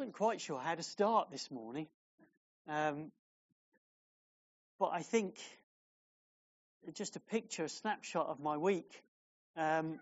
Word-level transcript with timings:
wasn't 0.00 0.16
quite 0.16 0.40
sure 0.40 0.58
how 0.58 0.74
to 0.74 0.82
start 0.82 1.30
this 1.30 1.50
morning. 1.50 1.86
Um, 2.66 3.12
but 4.78 4.92
I 4.94 5.02
think 5.02 5.36
just 6.94 7.16
a 7.16 7.20
picture, 7.20 7.64
a 7.64 7.68
snapshot 7.68 8.28
of 8.28 8.40
my 8.40 8.56
week 8.56 8.90
um, 9.58 10.00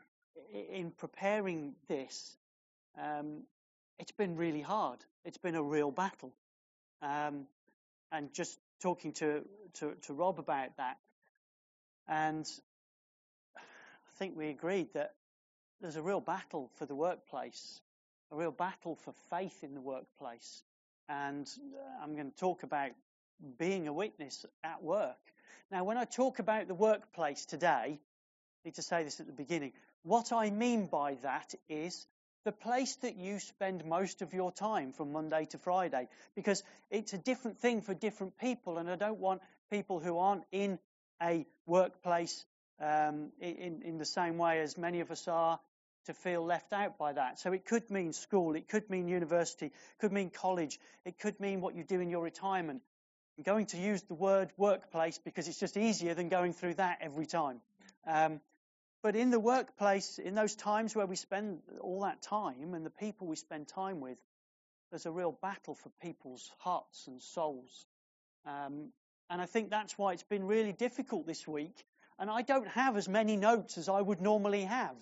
in 0.52 0.92
preparing 0.92 1.74
this, 1.88 2.36
um, 2.96 3.42
it's 3.98 4.12
been 4.12 4.36
really 4.36 4.60
hard. 4.60 5.00
It's 5.24 5.38
been 5.38 5.56
a 5.56 5.62
real 5.64 5.90
battle. 5.90 6.32
Um, 7.02 7.48
and 8.12 8.32
just 8.32 8.56
talking 8.80 9.14
to, 9.14 9.42
to, 9.80 9.96
to 10.02 10.12
Rob 10.12 10.38
about 10.38 10.76
that, 10.76 10.98
and 12.06 12.46
I 13.56 14.12
think 14.20 14.36
we 14.36 14.48
agreed 14.50 14.94
that 14.94 15.14
there's 15.80 15.96
a 15.96 16.02
real 16.02 16.20
battle 16.20 16.70
for 16.76 16.86
the 16.86 16.94
workplace, 16.94 17.80
a 18.30 18.36
real 18.36 18.50
battle 18.50 18.96
for 18.96 19.12
faith 19.30 19.62
in 19.62 19.74
the 19.74 19.80
workplace. 19.80 20.62
And 21.08 21.46
uh, 21.74 22.02
I'm 22.02 22.14
going 22.14 22.30
to 22.30 22.36
talk 22.36 22.62
about 22.62 22.90
being 23.58 23.88
a 23.88 23.92
witness 23.92 24.44
at 24.62 24.82
work. 24.82 25.16
Now, 25.70 25.84
when 25.84 25.96
I 25.96 26.04
talk 26.04 26.38
about 26.38 26.68
the 26.68 26.74
workplace 26.74 27.46
today, 27.46 27.98
I 27.98 27.98
need 28.64 28.74
to 28.74 28.82
say 28.82 29.04
this 29.04 29.20
at 29.20 29.26
the 29.26 29.32
beginning. 29.32 29.72
What 30.02 30.32
I 30.32 30.50
mean 30.50 30.86
by 30.86 31.16
that 31.22 31.54
is 31.68 32.06
the 32.44 32.52
place 32.52 32.96
that 33.02 33.16
you 33.16 33.38
spend 33.38 33.84
most 33.84 34.22
of 34.22 34.32
your 34.32 34.52
time 34.52 34.92
from 34.92 35.12
Monday 35.12 35.46
to 35.50 35.58
Friday, 35.58 36.08
because 36.34 36.62
it's 36.90 37.12
a 37.12 37.18
different 37.18 37.58
thing 37.58 37.82
for 37.82 37.94
different 37.94 38.38
people, 38.38 38.78
and 38.78 38.90
I 38.90 38.96
don't 38.96 39.18
want 39.18 39.42
people 39.70 40.00
who 40.00 40.18
aren't 40.18 40.44
in 40.52 40.78
a 41.22 41.46
workplace 41.66 42.44
um, 42.80 43.30
in, 43.40 43.82
in 43.84 43.98
the 43.98 44.04
same 44.04 44.38
way 44.38 44.60
as 44.60 44.78
many 44.78 45.00
of 45.00 45.10
us 45.10 45.26
are 45.28 45.58
to 46.08 46.14
feel 46.14 46.44
left 46.44 46.72
out 46.72 46.96
by 46.98 47.12
that. 47.12 47.38
So 47.38 47.52
it 47.52 47.66
could 47.66 47.90
mean 47.90 48.12
school, 48.12 48.56
it 48.56 48.68
could 48.68 48.88
mean 48.90 49.08
university, 49.08 49.66
it 49.66 49.72
could 50.00 50.12
mean 50.12 50.30
college, 50.30 50.80
it 51.04 51.18
could 51.20 51.38
mean 51.38 51.60
what 51.60 51.74
you 51.74 51.84
do 51.84 52.00
in 52.00 52.10
your 52.10 52.24
retirement. 52.24 52.80
I'm 53.36 53.44
going 53.44 53.66
to 53.66 53.76
use 53.76 54.02
the 54.02 54.14
word 54.14 54.50
workplace 54.56 55.18
because 55.18 55.46
it's 55.48 55.60
just 55.60 55.76
easier 55.76 56.14
than 56.14 56.28
going 56.28 56.54
through 56.54 56.74
that 56.74 56.98
every 57.02 57.26
time. 57.26 57.60
Um, 58.06 58.40
but 59.02 59.16
in 59.16 59.30
the 59.30 59.38
workplace, 59.38 60.18
in 60.18 60.34
those 60.34 60.56
times 60.56 60.96
where 60.96 61.06
we 61.06 61.14
spend 61.14 61.60
all 61.80 62.00
that 62.00 62.22
time 62.22 62.74
and 62.74 62.84
the 62.84 62.90
people 62.90 63.26
we 63.26 63.36
spend 63.36 63.68
time 63.68 64.00
with, 64.00 64.18
there's 64.90 65.06
a 65.06 65.12
real 65.12 65.38
battle 65.42 65.74
for 65.74 65.90
people's 66.02 66.50
hearts 66.58 67.06
and 67.06 67.20
souls. 67.20 67.86
Um, 68.46 68.92
and 69.28 69.42
I 69.42 69.46
think 69.46 69.70
that's 69.70 69.98
why 69.98 70.14
it's 70.14 70.24
been 70.24 70.44
really 70.44 70.72
difficult 70.72 71.26
this 71.26 71.46
week. 71.46 71.84
And 72.18 72.30
I 72.30 72.42
don't 72.42 72.66
have 72.68 72.96
as 72.96 73.08
many 73.08 73.36
notes 73.36 73.76
as 73.76 73.88
I 73.88 74.00
would 74.00 74.22
normally 74.22 74.64
have. 74.64 74.96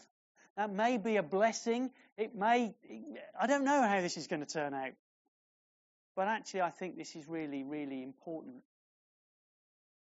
That 0.57 0.73
may 0.73 0.97
be 0.97 1.17
a 1.17 1.23
blessing. 1.23 1.91
It 2.17 2.35
may, 2.35 2.75
I 3.39 3.47
don't 3.47 3.65
know 3.65 3.83
how 3.83 4.01
this 4.01 4.17
is 4.17 4.27
going 4.27 4.41
to 4.41 4.47
turn 4.47 4.73
out. 4.73 4.93
But 6.15 6.29
actually, 6.29 6.63
I 6.63 6.71
think 6.71 6.97
this 6.97 7.15
is 7.15 7.29
really, 7.29 7.63
really 7.63 8.03
important. 8.03 8.63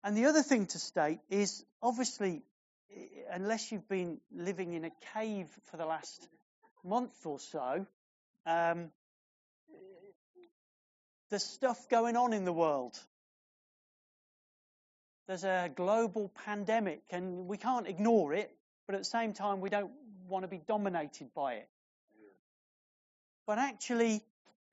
And 0.04 0.16
the 0.16 0.26
other 0.26 0.42
thing 0.42 0.66
to 0.66 0.78
state 0.78 1.18
is 1.30 1.64
obviously, 1.82 2.42
unless 3.32 3.72
you've 3.72 3.88
been 3.88 4.18
living 4.32 4.74
in 4.74 4.84
a 4.84 4.92
cave 5.14 5.48
for 5.70 5.76
the 5.76 5.84
last 5.84 6.28
month 6.84 7.26
or 7.26 7.40
so, 7.40 7.84
um, 8.46 8.90
there's 11.28 11.42
stuff 11.42 11.88
going 11.88 12.16
on 12.16 12.32
in 12.32 12.44
the 12.44 12.52
world. 12.52 12.96
There's 15.26 15.42
a 15.42 15.68
global 15.74 16.30
pandemic, 16.44 17.02
and 17.10 17.48
we 17.48 17.56
can't 17.56 17.88
ignore 17.88 18.32
it, 18.32 18.56
but 18.86 18.94
at 18.94 19.00
the 19.00 19.04
same 19.04 19.32
time, 19.32 19.60
we 19.60 19.70
don't 19.70 19.90
want 20.28 20.44
to 20.44 20.48
be 20.48 20.60
dominated 20.66 21.28
by 21.34 21.54
it. 21.54 21.68
But 23.46 23.58
actually, 23.58 24.22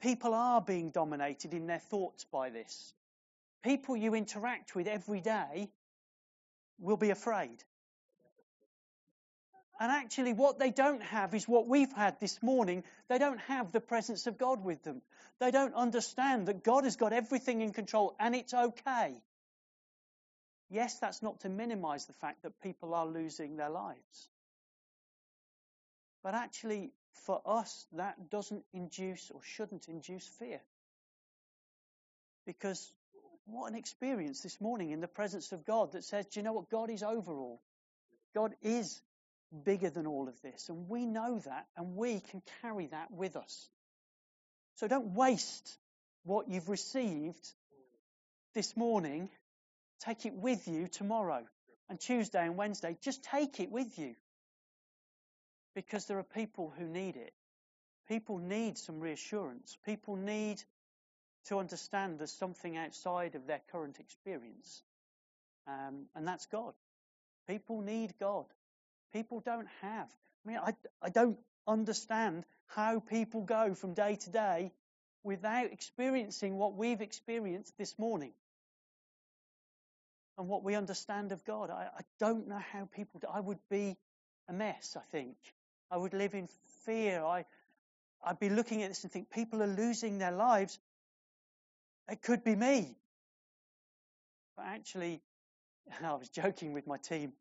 people 0.01 0.33
are 0.33 0.61
being 0.61 0.89
dominated 0.89 1.53
in 1.53 1.67
their 1.67 1.79
thoughts 1.79 2.25
by 2.31 2.49
this. 2.49 2.93
People 3.63 3.95
you 3.95 4.15
interact 4.15 4.75
with 4.75 4.87
every 4.87 5.21
day 5.21 5.69
will 6.79 6.97
be 6.97 7.11
afraid. 7.11 7.63
And 9.79 9.91
actually, 9.91 10.33
what 10.33 10.59
they 10.59 10.71
don't 10.71 11.01
have 11.03 11.33
is 11.33 11.47
what 11.47 11.67
we've 11.67 11.91
had 11.91 12.19
this 12.19 12.41
morning. 12.41 12.83
They 13.09 13.17
don't 13.17 13.39
have 13.41 13.71
the 13.71 13.79
presence 13.79 14.27
of 14.27 14.37
God 14.37 14.63
with 14.63 14.83
them. 14.83 15.01
They 15.39 15.51
don't 15.51 15.73
understand 15.73 16.47
that 16.47 16.63
God 16.63 16.83
has 16.83 16.95
got 16.95 17.11
everything 17.11 17.61
in 17.61 17.73
control 17.73 18.15
and 18.19 18.35
it's 18.35 18.53
okay. 18.53 19.21
Yes, 20.69 20.99
that's 20.99 21.21
not 21.21 21.41
to 21.41 21.49
minimize 21.49 22.05
the 22.05 22.13
fact 22.13 22.43
that 22.43 22.61
people 22.61 22.93
are 22.93 23.05
losing 23.05 23.57
their 23.57 23.69
lives. 23.69 24.29
But 26.23 26.35
actually, 26.35 26.91
for 27.25 27.41
us, 27.45 27.85
that 27.93 28.29
doesn't 28.29 28.63
induce 28.73 29.29
or 29.31 29.41
shouldn't 29.43 29.87
induce 29.87 30.25
fear. 30.39 30.61
Because 32.45 32.91
what 33.45 33.69
an 33.69 33.77
experience 33.77 34.41
this 34.41 34.59
morning 34.61 34.91
in 34.91 35.01
the 35.01 35.07
presence 35.07 35.51
of 35.51 35.65
God 35.65 35.91
that 35.91 36.03
says, 36.03 36.25
do 36.27 36.39
you 36.39 36.43
know 36.43 36.53
what? 36.53 36.69
God 36.69 36.89
is 36.89 37.03
over 37.03 37.33
all. 37.33 37.61
God 38.33 38.53
is 38.61 39.01
bigger 39.65 39.89
than 39.89 40.07
all 40.07 40.27
of 40.27 40.41
this. 40.41 40.69
And 40.69 40.89
we 40.89 41.05
know 41.05 41.39
that, 41.39 41.67
and 41.77 41.95
we 41.95 42.21
can 42.31 42.41
carry 42.61 42.87
that 42.87 43.11
with 43.11 43.35
us. 43.35 43.69
So 44.75 44.87
don't 44.87 45.13
waste 45.13 45.77
what 46.23 46.47
you've 46.47 46.69
received 46.69 47.45
this 48.55 48.75
morning. 48.75 49.29
Take 50.01 50.25
it 50.25 50.33
with 50.33 50.67
you 50.67 50.87
tomorrow 50.87 51.43
and 51.89 51.99
Tuesday 51.99 52.45
and 52.45 52.57
Wednesday. 52.57 52.97
Just 53.01 53.23
take 53.23 53.59
it 53.59 53.71
with 53.71 53.99
you. 53.99 54.15
Because 55.75 56.05
there 56.05 56.19
are 56.19 56.23
people 56.23 56.73
who 56.77 56.85
need 56.85 57.15
it. 57.15 57.33
People 58.07 58.37
need 58.37 58.77
some 58.77 58.99
reassurance. 58.99 59.77
People 59.85 60.15
need 60.15 60.61
to 61.45 61.59
understand 61.59 62.19
there's 62.19 62.31
something 62.31 62.77
outside 62.77 63.35
of 63.35 63.47
their 63.47 63.61
current 63.71 63.99
experience. 63.99 64.83
Um, 65.67 66.05
and 66.15 66.27
that's 66.27 66.45
God. 66.47 66.73
People 67.47 67.81
need 67.81 68.13
God. 68.19 68.45
People 69.13 69.39
don't 69.39 69.67
have. 69.81 70.09
I 70.45 70.49
mean, 70.49 70.57
I, 70.57 70.73
I 71.01 71.09
don't 71.09 71.37
understand 71.67 72.45
how 72.67 72.99
people 72.99 73.41
go 73.41 73.73
from 73.73 73.93
day 73.93 74.15
to 74.15 74.29
day 74.29 74.71
without 75.23 75.71
experiencing 75.71 76.57
what 76.57 76.75
we've 76.75 77.01
experienced 77.01 77.77
this 77.77 77.97
morning 77.97 78.33
and 80.37 80.47
what 80.47 80.63
we 80.63 80.75
understand 80.75 81.31
of 81.31 81.43
God. 81.45 81.69
I, 81.69 81.87
I 81.97 82.01
don't 82.19 82.47
know 82.47 82.61
how 82.71 82.87
people 82.95 83.19
do. 83.19 83.27
I 83.33 83.39
would 83.39 83.59
be 83.69 83.95
a 84.49 84.53
mess, 84.53 84.97
I 84.97 85.03
think. 85.11 85.35
I 85.93 85.97
would 85.97 86.15
live 86.15 86.33
in 86.33 86.49
fear. 86.87 87.23
I, 87.23 87.45
I'd 88.25 88.39
be 88.39 88.49
looking 88.49 88.81
at 88.81 88.89
this 88.89 89.03
and 89.03 89.11
think 89.11 89.29
people 89.29 89.61
are 89.61 89.67
losing 89.67 90.17
their 90.17 90.31
lives. 90.31 90.79
It 92.09 92.23
could 92.23 92.43
be 92.43 92.55
me. 92.55 92.95
But 94.57 94.65
actually, 94.65 95.21
I 96.03 96.13
was 96.15 96.29
joking 96.29 96.73
with 96.73 96.87
my 96.87 96.97
team 96.97 97.33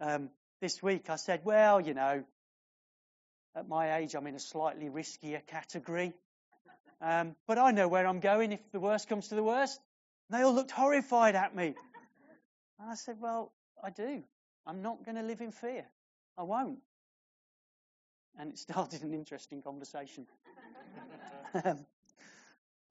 um, 0.00 0.30
this 0.62 0.82
week. 0.82 1.10
I 1.10 1.16
said, 1.16 1.42
well, 1.44 1.78
you 1.78 1.92
know, 1.92 2.24
at 3.54 3.68
my 3.68 3.98
age, 3.98 4.14
I'm 4.14 4.26
in 4.26 4.34
a 4.34 4.40
slightly 4.40 4.88
riskier 4.88 5.46
category. 5.46 6.14
Um, 7.02 7.36
but 7.46 7.58
I 7.58 7.70
know 7.70 7.88
where 7.88 8.06
I'm 8.06 8.20
going 8.20 8.52
if 8.52 8.60
the 8.72 8.80
worst 8.80 9.10
comes 9.10 9.28
to 9.28 9.34
the 9.34 9.42
worst. 9.42 9.78
And 10.30 10.40
they 10.40 10.42
all 10.42 10.54
looked 10.54 10.70
horrified 10.70 11.34
at 11.34 11.54
me. 11.54 11.74
And 12.78 12.90
I 12.90 12.94
said, 12.94 13.16
well, 13.20 13.52
I 13.84 13.90
do. 13.90 14.22
I'm 14.66 14.80
not 14.80 15.04
going 15.04 15.16
to 15.16 15.22
live 15.22 15.42
in 15.42 15.52
fear. 15.52 15.84
I 16.38 16.44
won't 16.44 16.78
and 18.40 18.50
it 18.50 18.58
started 18.58 19.02
an 19.02 19.12
interesting 19.12 19.60
conversation. 19.60 20.26
um, 21.64 21.86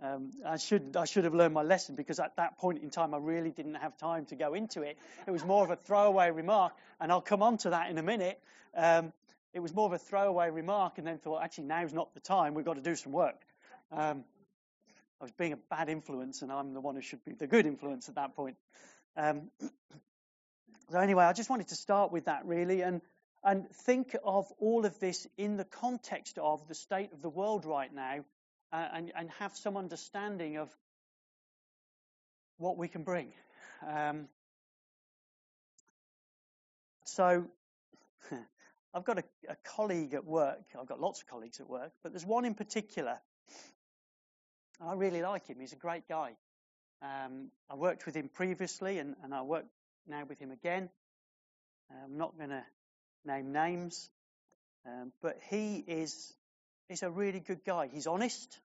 um, 0.01 0.31
I 0.45 0.57
should 0.57 0.95
I 0.95 1.05
should 1.05 1.25
have 1.25 1.33
learned 1.33 1.53
my 1.53 1.63
lesson 1.63 1.95
because 1.95 2.19
at 2.19 2.35
that 2.37 2.57
point 2.57 2.81
in 2.81 2.89
time 2.89 3.13
I 3.13 3.17
really 3.17 3.49
didn't 3.49 3.75
have 3.75 3.97
time 3.97 4.25
to 4.27 4.35
go 4.35 4.53
into 4.53 4.83
it. 4.83 4.97
It 5.27 5.31
was 5.31 5.43
more 5.43 5.63
of 5.63 5.71
a 5.71 5.75
throwaway 5.75 6.29
remark, 6.29 6.73
and 7.01 7.11
I'll 7.11 7.19
come 7.19 7.41
on 7.41 7.57
to 7.59 7.71
that 7.71 7.89
in 7.89 7.97
a 7.97 8.03
minute. 8.03 8.39
Um, 8.77 9.11
it 9.53 9.59
was 9.59 9.73
more 9.73 9.87
of 9.87 9.93
a 9.93 9.97
throwaway 9.97 10.51
remark, 10.51 10.99
and 10.99 11.07
then 11.07 11.17
thought 11.17 11.43
actually 11.43 11.65
now's 11.65 11.93
not 11.93 12.13
the 12.13 12.21
time. 12.21 12.53
We've 12.53 12.63
got 12.63 12.75
to 12.75 12.81
do 12.81 12.95
some 12.95 13.11
work. 13.11 13.41
Um, 13.91 14.23
I 15.19 15.25
was 15.25 15.31
being 15.31 15.53
a 15.53 15.57
bad 15.57 15.89
influence, 15.89 16.43
and 16.43 16.51
I'm 16.51 16.73
the 16.73 16.79
one 16.79 16.95
who 16.95 17.01
should 17.01 17.25
be 17.25 17.33
the 17.33 17.47
good 17.47 17.65
influence 17.65 18.07
at 18.07 18.15
that 18.15 18.35
point. 18.35 18.55
Um, 19.17 19.49
so 20.91 20.99
anyway, 20.99 21.25
I 21.25 21.33
just 21.33 21.49
wanted 21.49 21.69
to 21.69 21.75
start 21.75 22.11
with 22.11 22.25
that 22.25 22.45
really, 22.45 22.83
and 22.83 23.01
and 23.43 23.69
think 23.69 24.15
of 24.23 24.51
all 24.59 24.85
of 24.85 24.99
this 24.99 25.27
in 25.37 25.57
the 25.57 25.63
context 25.65 26.37
of 26.37 26.67
the 26.67 26.75
state 26.75 27.13
of 27.13 27.21
the 27.21 27.29
world 27.29 27.65
right 27.65 27.93
now 27.93 28.25
uh, 28.71 28.87
and, 28.93 29.11
and, 29.15 29.29
have 29.39 29.55
some 29.55 29.77
understanding 29.77 30.57
of 30.57 30.69
what 32.57 32.77
we 32.77 32.87
can 32.87 33.03
bring. 33.03 33.31
Um, 33.87 34.27
so, 37.05 37.45
I've 38.93 39.05
got 39.05 39.17
a, 39.19 39.23
a, 39.47 39.55
colleague 39.63 40.13
at 40.13 40.25
work. 40.25 40.61
I've 40.79 40.87
got 40.87 40.99
lots 40.99 41.21
of 41.21 41.27
colleagues 41.27 41.59
at 41.59 41.69
work, 41.69 41.91
but 42.03 42.11
there's 42.11 42.25
one 42.25 42.45
in 42.45 42.53
particular. 42.53 43.17
I 44.81 44.93
really 44.93 45.21
like 45.21 45.47
him. 45.47 45.57
He's 45.59 45.73
a 45.73 45.77
great 45.77 46.07
guy. 46.07 46.33
Um, 47.01 47.49
I 47.69 47.75
worked 47.75 48.05
with 48.05 48.15
him 48.15 48.29
previously, 48.31 48.99
and, 48.99 49.15
and 49.23 49.33
I 49.33 49.41
work 49.41 49.65
now 50.07 50.23
with 50.27 50.39
him 50.39 50.51
again. 50.51 50.89
I'm 51.91 52.17
not 52.17 52.37
going 52.37 52.49
to 52.49 52.63
name 53.25 53.51
names, 53.51 54.09
um, 54.85 55.11
but 55.21 55.37
he 55.49 55.83
is 55.87 56.33
is 56.89 57.03
a 57.03 57.09
really 57.09 57.39
good 57.39 57.63
guy. 57.65 57.87
He's 57.91 58.07
honest. 58.07 58.59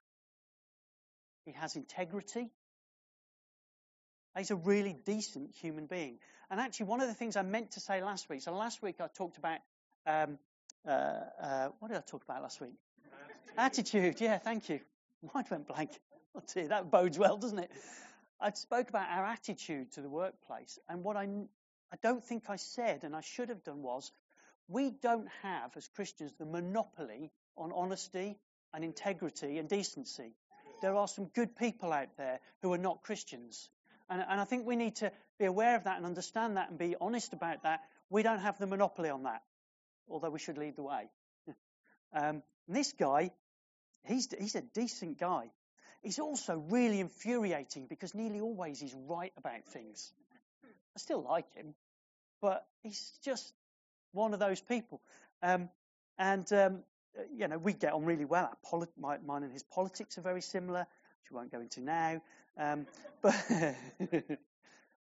He 1.44 1.52
has 1.52 1.76
integrity. 1.76 2.50
He's 4.36 4.50
a 4.50 4.56
really 4.56 4.96
decent 5.04 5.54
human 5.60 5.86
being. 5.86 6.18
And 6.50 6.58
actually, 6.58 6.86
one 6.86 7.00
of 7.00 7.08
the 7.08 7.14
things 7.14 7.36
I 7.36 7.42
meant 7.42 7.72
to 7.72 7.80
say 7.80 8.02
last 8.02 8.28
week, 8.28 8.42
so 8.42 8.52
last 8.52 8.82
week 8.82 8.96
I 9.00 9.06
talked 9.06 9.38
about, 9.38 9.58
um, 10.06 10.38
uh, 10.86 10.90
uh, 10.90 11.68
what 11.78 11.88
did 11.88 11.98
I 11.98 12.00
talk 12.00 12.24
about 12.24 12.42
last 12.42 12.60
week? 12.60 12.72
Attitude. 13.56 14.04
Attitude, 14.04 14.20
yeah, 14.20 14.38
thank 14.38 14.68
you. 14.68 14.80
Mind 15.34 15.46
went 15.50 15.68
blank. 15.68 15.90
Oh 16.34 16.42
dear, 16.52 16.68
that 16.68 16.90
bodes 16.90 17.18
well, 17.18 17.36
doesn't 17.36 17.58
it? 17.58 17.70
I 18.40 18.50
spoke 18.50 18.88
about 18.88 19.08
our 19.08 19.24
attitude 19.24 19.92
to 19.92 20.00
the 20.00 20.08
workplace, 20.08 20.78
and 20.88 21.04
what 21.04 21.16
I, 21.16 21.22
I 21.92 21.96
don't 22.02 22.24
think 22.24 22.50
I 22.50 22.56
said, 22.56 23.04
and 23.04 23.14
I 23.14 23.20
should 23.20 23.50
have 23.50 23.62
done, 23.62 23.82
was 23.82 24.10
we 24.68 24.90
don't 24.90 25.28
have, 25.42 25.76
as 25.76 25.88
Christians, 25.88 26.32
the 26.38 26.46
monopoly 26.46 27.30
on 27.56 27.72
honesty 27.72 28.38
and 28.72 28.84
integrity 28.84 29.58
and 29.58 29.68
decency. 29.68 30.34
There 30.82 30.96
are 30.96 31.08
some 31.08 31.26
good 31.26 31.56
people 31.56 31.92
out 31.92 32.16
there 32.16 32.40
who 32.62 32.72
are 32.72 32.78
not 32.78 33.02
Christians. 33.02 33.68
And, 34.08 34.24
and 34.28 34.40
I 34.40 34.44
think 34.44 34.66
we 34.66 34.76
need 34.76 34.96
to 34.96 35.12
be 35.38 35.44
aware 35.44 35.76
of 35.76 35.84
that 35.84 35.96
and 35.96 36.06
understand 36.06 36.56
that 36.56 36.70
and 36.70 36.78
be 36.78 36.96
honest 37.00 37.32
about 37.32 37.62
that. 37.62 37.80
We 38.10 38.22
don't 38.22 38.40
have 38.40 38.58
the 38.58 38.66
monopoly 38.66 39.10
on 39.10 39.22
that, 39.24 39.42
although 40.08 40.30
we 40.30 40.38
should 40.38 40.58
lead 40.58 40.76
the 40.76 40.82
way. 40.82 41.08
um, 42.12 42.42
this 42.68 42.92
guy, 42.92 43.30
he's, 44.04 44.28
he's 44.38 44.54
a 44.54 44.62
decent 44.62 45.18
guy. 45.18 45.50
He's 46.02 46.18
also 46.18 46.62
really 46.68 47.00
infuriating 47.00 47.86
because 47.88 48.14
nearly 48.14 48.40
always 48.40 48.78
he's 48.78 48.94
right 49.08 49.32
about 49.38 49.64
things. 49.66 50.12
I 50.94 50.98
still 50.98 51.22
like 51.22 51.52
him, 51.54 51.74
but 52.42 52.66
he's 52.82 53.10
just 53.24 53.52
one 54.14 54.32
of 54.32 54.40
those 54.40 54.60
people. 54.60 55.00
Um, 55.42 55.68
and, 56.18 56.50
um, 56.52 56.78
you 57.36 57.48
know, 57.48 57.58
we 57.58 57.72
get 57.72 57.92
on 57.92 58.04
really 58.04 58.24
well. 58.24 58.56
My 58.98 59.18
mine 59.24 59.42
and 59.42 59.52
his 59.52 59.62
politics 59.62 60.18
are 60.18 60.22
very 60.22 60.40
similar, 60.40 60.80
which 60.80 61.30
we 61.30 61.36
won't 61.36 61.52
go 61.52 61.60
into 61.60 61.80
now. 61.80 62.22
Um, 62.58 62.86
but, 63.22 63.34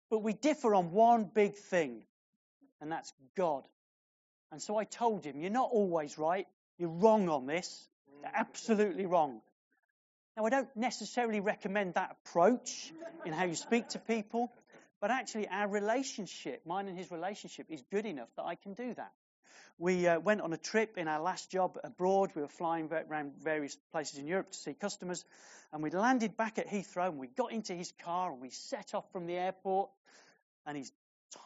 but 0.09 0.19
we 0.19 0.33
differ 0.33 0.75
on 0.75 0.91
one 0.91 1.29
big 1.33 1.55
thing, 1.55 2.03
and 2.81 2.91
that's 2.91 3.13
God. 3.37 3.63
And 4.51 4.61
so 4.61 4.77
I 4.77 4.83
told 4.83 5.25
him, 5.25 5.39
You're 5.39 5.49
not 5.49 5.69
always 5.71 6.17
right. 6.17 6.47
You're 6.77 6.89
wrong 6.89 7.29
on 7.29 7.45
this. 7.45 7.87
You're 8.21 8.31
absolutely 8.33 9.05
wrong. 9.05 9.41
Now, 10.35 10.45
I 10.45 10.49
don't 10.49 10.75
necessarily 10.75 11.39
recommend 11.39 11.93
that 11.93 12.17
approach 12.25 12.91
in 13.25 13.33
how 13.33 13.45
you 13.45 13.55
speak 13.55 13.89
to 13.89 13.99
people, 13.99 14.51
but 15.03 15.11
actually, 15.11 15.49
our 15.49 15.67
relationship, 15.67 16.61
mine 16.65 16.87
and 16.87 16.97
his 16.97 17.11
relationship, 17.11 17.65
is 17.69 17.83
good 17.91 18.05
enough 18.05 18.29
that 18.37 18.45
I 18.45 18.55
can 18.55 18.73
do 18.73 18.93
that. 18.93 19.11
We 19.77 20.07
uh, 20.07 20.21
went 20.21 20.39
on 20.39 20.53
a 20.53 20.57
trip 20.57 20.97
in 20.97 21.09
our 21.09 21.19
last 21.19 21.51
job 21.51 21.77
abroad. 21.83 22.31
We 22.35 22.41
were 22.41 22.47
flying 22.47 22.89
around 22.89 23.33
various 23.43 23.77
places 23.91 24.17
in 24.17 24.27
Europe 24.27 24.51
to 24.51 24.57
see 24.57 24.73
customers. 24.73 25.25
And 25.73 25.83
we 25.83 25.89
landed 25.89 26.37
back 26.37 26.57
at 26.57 26.69
Heathrow 26.69 27.09
and 27.09 27.19
we 27.19 27.27
got 27.27 27.51
into 27.51 27.73
his 27.73 27.91
car 28.05 28.31
and 28.31 28.39
we 28.39 28.49
set 28.49 28.95
off 28.95 29.03
from 29.11 29.25
the 29.25 29.33
airport 29.33 29.89
and 30.65 30.77
his 30.77 30.89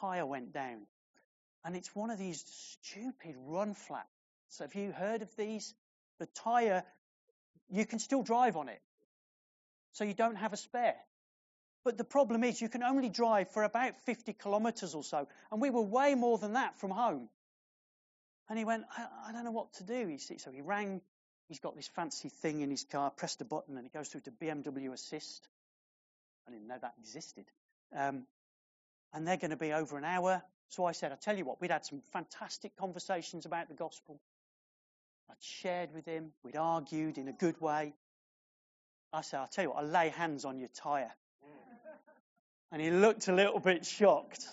tyre 0.01 0.27
went 0.27 0.53
down. 0.53 0.85
And 1.65 1.75
it's 1.75 1.95
one 1.95 2.11
of 2.11 2.19
these 2.19 2.45
stupid 2.83 3.33
run 3.39 3.73
flats. 3.73 4.05
So 4.49 4.65
have 4.65 4.75
you 4.75 4.91
heard 4.91 5.23
of 5.23 5.35
these? 5.35 5.73
The 6.19 6.27
tyre, 6.27 6.83
you 7.71 7.87
can 7.87 7.97
still 7.97 8.21
drive 8.21 8.55
on 8.55 8.69
it. 8.69 8.83
So 9.93 10.03
you 10.03 10.13
don't 10.13 10.35
have 10.35 10.53
a 10.53 10.57
spare. 10.57 11.06
But 11.83 11.97
the 11.97 12.03
problem 12.03 12.43
is 12.43 12.61
you 12.61 12.69
can 12.69 12.83
only 12.83 13.09
drive 13.09 13.49
for 13.51 13.63
about 13.63 13.99
50 14.05 14.33
kilometres 14.33 14.93
or 14.93 15.03
so. 15.03 15.27
And 15.51 15.61
we 15.61 15.69
were 15.69 15.81
way 15.81 16.15
more 16.15 16.37
than 16.37 16.53
that 16.53 16.77
from 16.79 16.91
home. 16.91 17.29
And 18.49 18.57
he 18.57 18.65
went, 18.65 18.83
I, 18.97 19.29
I 19.29 19.31
don't 19.31 19.45
know 19.45 19.51
what 19.51 19.73
to 19.73 19.83
do. 19.83 20.07
He, 20.07 20.17
so 20.17 20.51
he 20.51 20.61
rang, 20.61 21.01
he's 21.47 21.59
got 21.59 21.75
this 21.75 21.87
fancy 21.87 22.29
thing 22.29 22.61
in 22.61 22.69
his 22.69 22.83
car, 22.83 23.09
pressed 23.09 23.41
a 23.41 23.45
button, 23.45 23.77
and 23.77 23.85
it 23.85 23.93
goes 23.93 24.09
through 24.09 24.21
to 24.21 24.31
BMW 24.31 24.91
Assist. 24.93 25.47
I 26.47 26.51
didn't 26.51 26.67
know 26.67 26.77
that 26.81 26.93
existed. 26.99 27.45
Um, 27.95 28.25
and 29.13 29.27
they're 29.27 29.37
going 29.37 29.51
to 29.51 29.57
be 29.57 29.73
over 29.73 29.97
an 29.97 30.05
hour. 30.05 30.41
So 30.69 30.85
I 30.85 30.91
said, 30.91 31.11
I 31.11 31.15
tell 31.15 31.37
you 31.37 31.45
what, 31.45 31.61
we'd 31.61 31.71
had 31.71 31.85
some 31.85 32.01
fantastic 32.11 32.75
conversations 32.75 33.45
about 33.45 33.69
the 33.69 33.73
gospel. 33.73 34.19
I'd 35.29 35.35
shared 35.41 35.93
with 35.93 36.05
him, 36.05 36.31
we'd 36.43 36.55
argued 36.55 37.17
in 37.17 37.27
a 37.27 37.33
good 37.33 37.59
way. 37.61 37.93
I 39.13 39.21
said, 39.21 39.39
I'll 39.39 39.47
tell 39.47 39.63
you 39.63 39.69
what, 39.71 39.83
I'll 39.83 39.89
lay 39.89 40.09
hands 40.09 40.45
on 40.45 40.59
your 40.59 40.69
tyre. 40.69 41.13
And 42.71 42.81
he 42.81 42.91
looked 42.91 43.27
a 43.27 43.33
little 43.33 43.59
bit 43.59 43.85
shocked. 43.85 44.45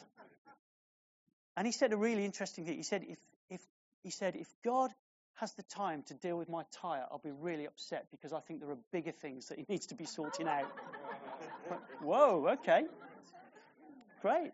And 1.56 1.66
he 1.66 1.72
said 1.72 1.92
a 1.92 1.96
really 1.96 2.24
interesting 2.24 2.64
thing. 2.64 2.76
He 2.76 2.82
said, 2.82 3.04
if, 3.08 3.18
if, 3.50 3.60
he 4.02 4.10
said, 4.10 4.36
if 4.36 4.48
God 4.64 4.90
has 5.34 5.52
the 5.54 5.62
time 5.64 6.02
to 6.06 6.14
deal 6.14 6.36
with 6.36 6.48
my 6.48 6.62
tyre, 6.80 7.04
I'll 7.10 7.18
be 7.18 7.30
really 7.30 7.66
upset 7.66 8.06
because 8.10 8.32
I 8.32 8.40
think 8.40 8.60
there 8.60 8.70
are 8.70 8.78
bigger 8.92 9.12
things 9.12 9.48
that 9.48 9.58
he 9.58 9.66
needs 9.68 9.86
to 9.86 9.94
be 9.94 10.04
sorting 10.04 10.48
out. 10.48 10.70
Whoa, 12.00 12.56
okay. 12.60 12.84
Great. 14.22 14.52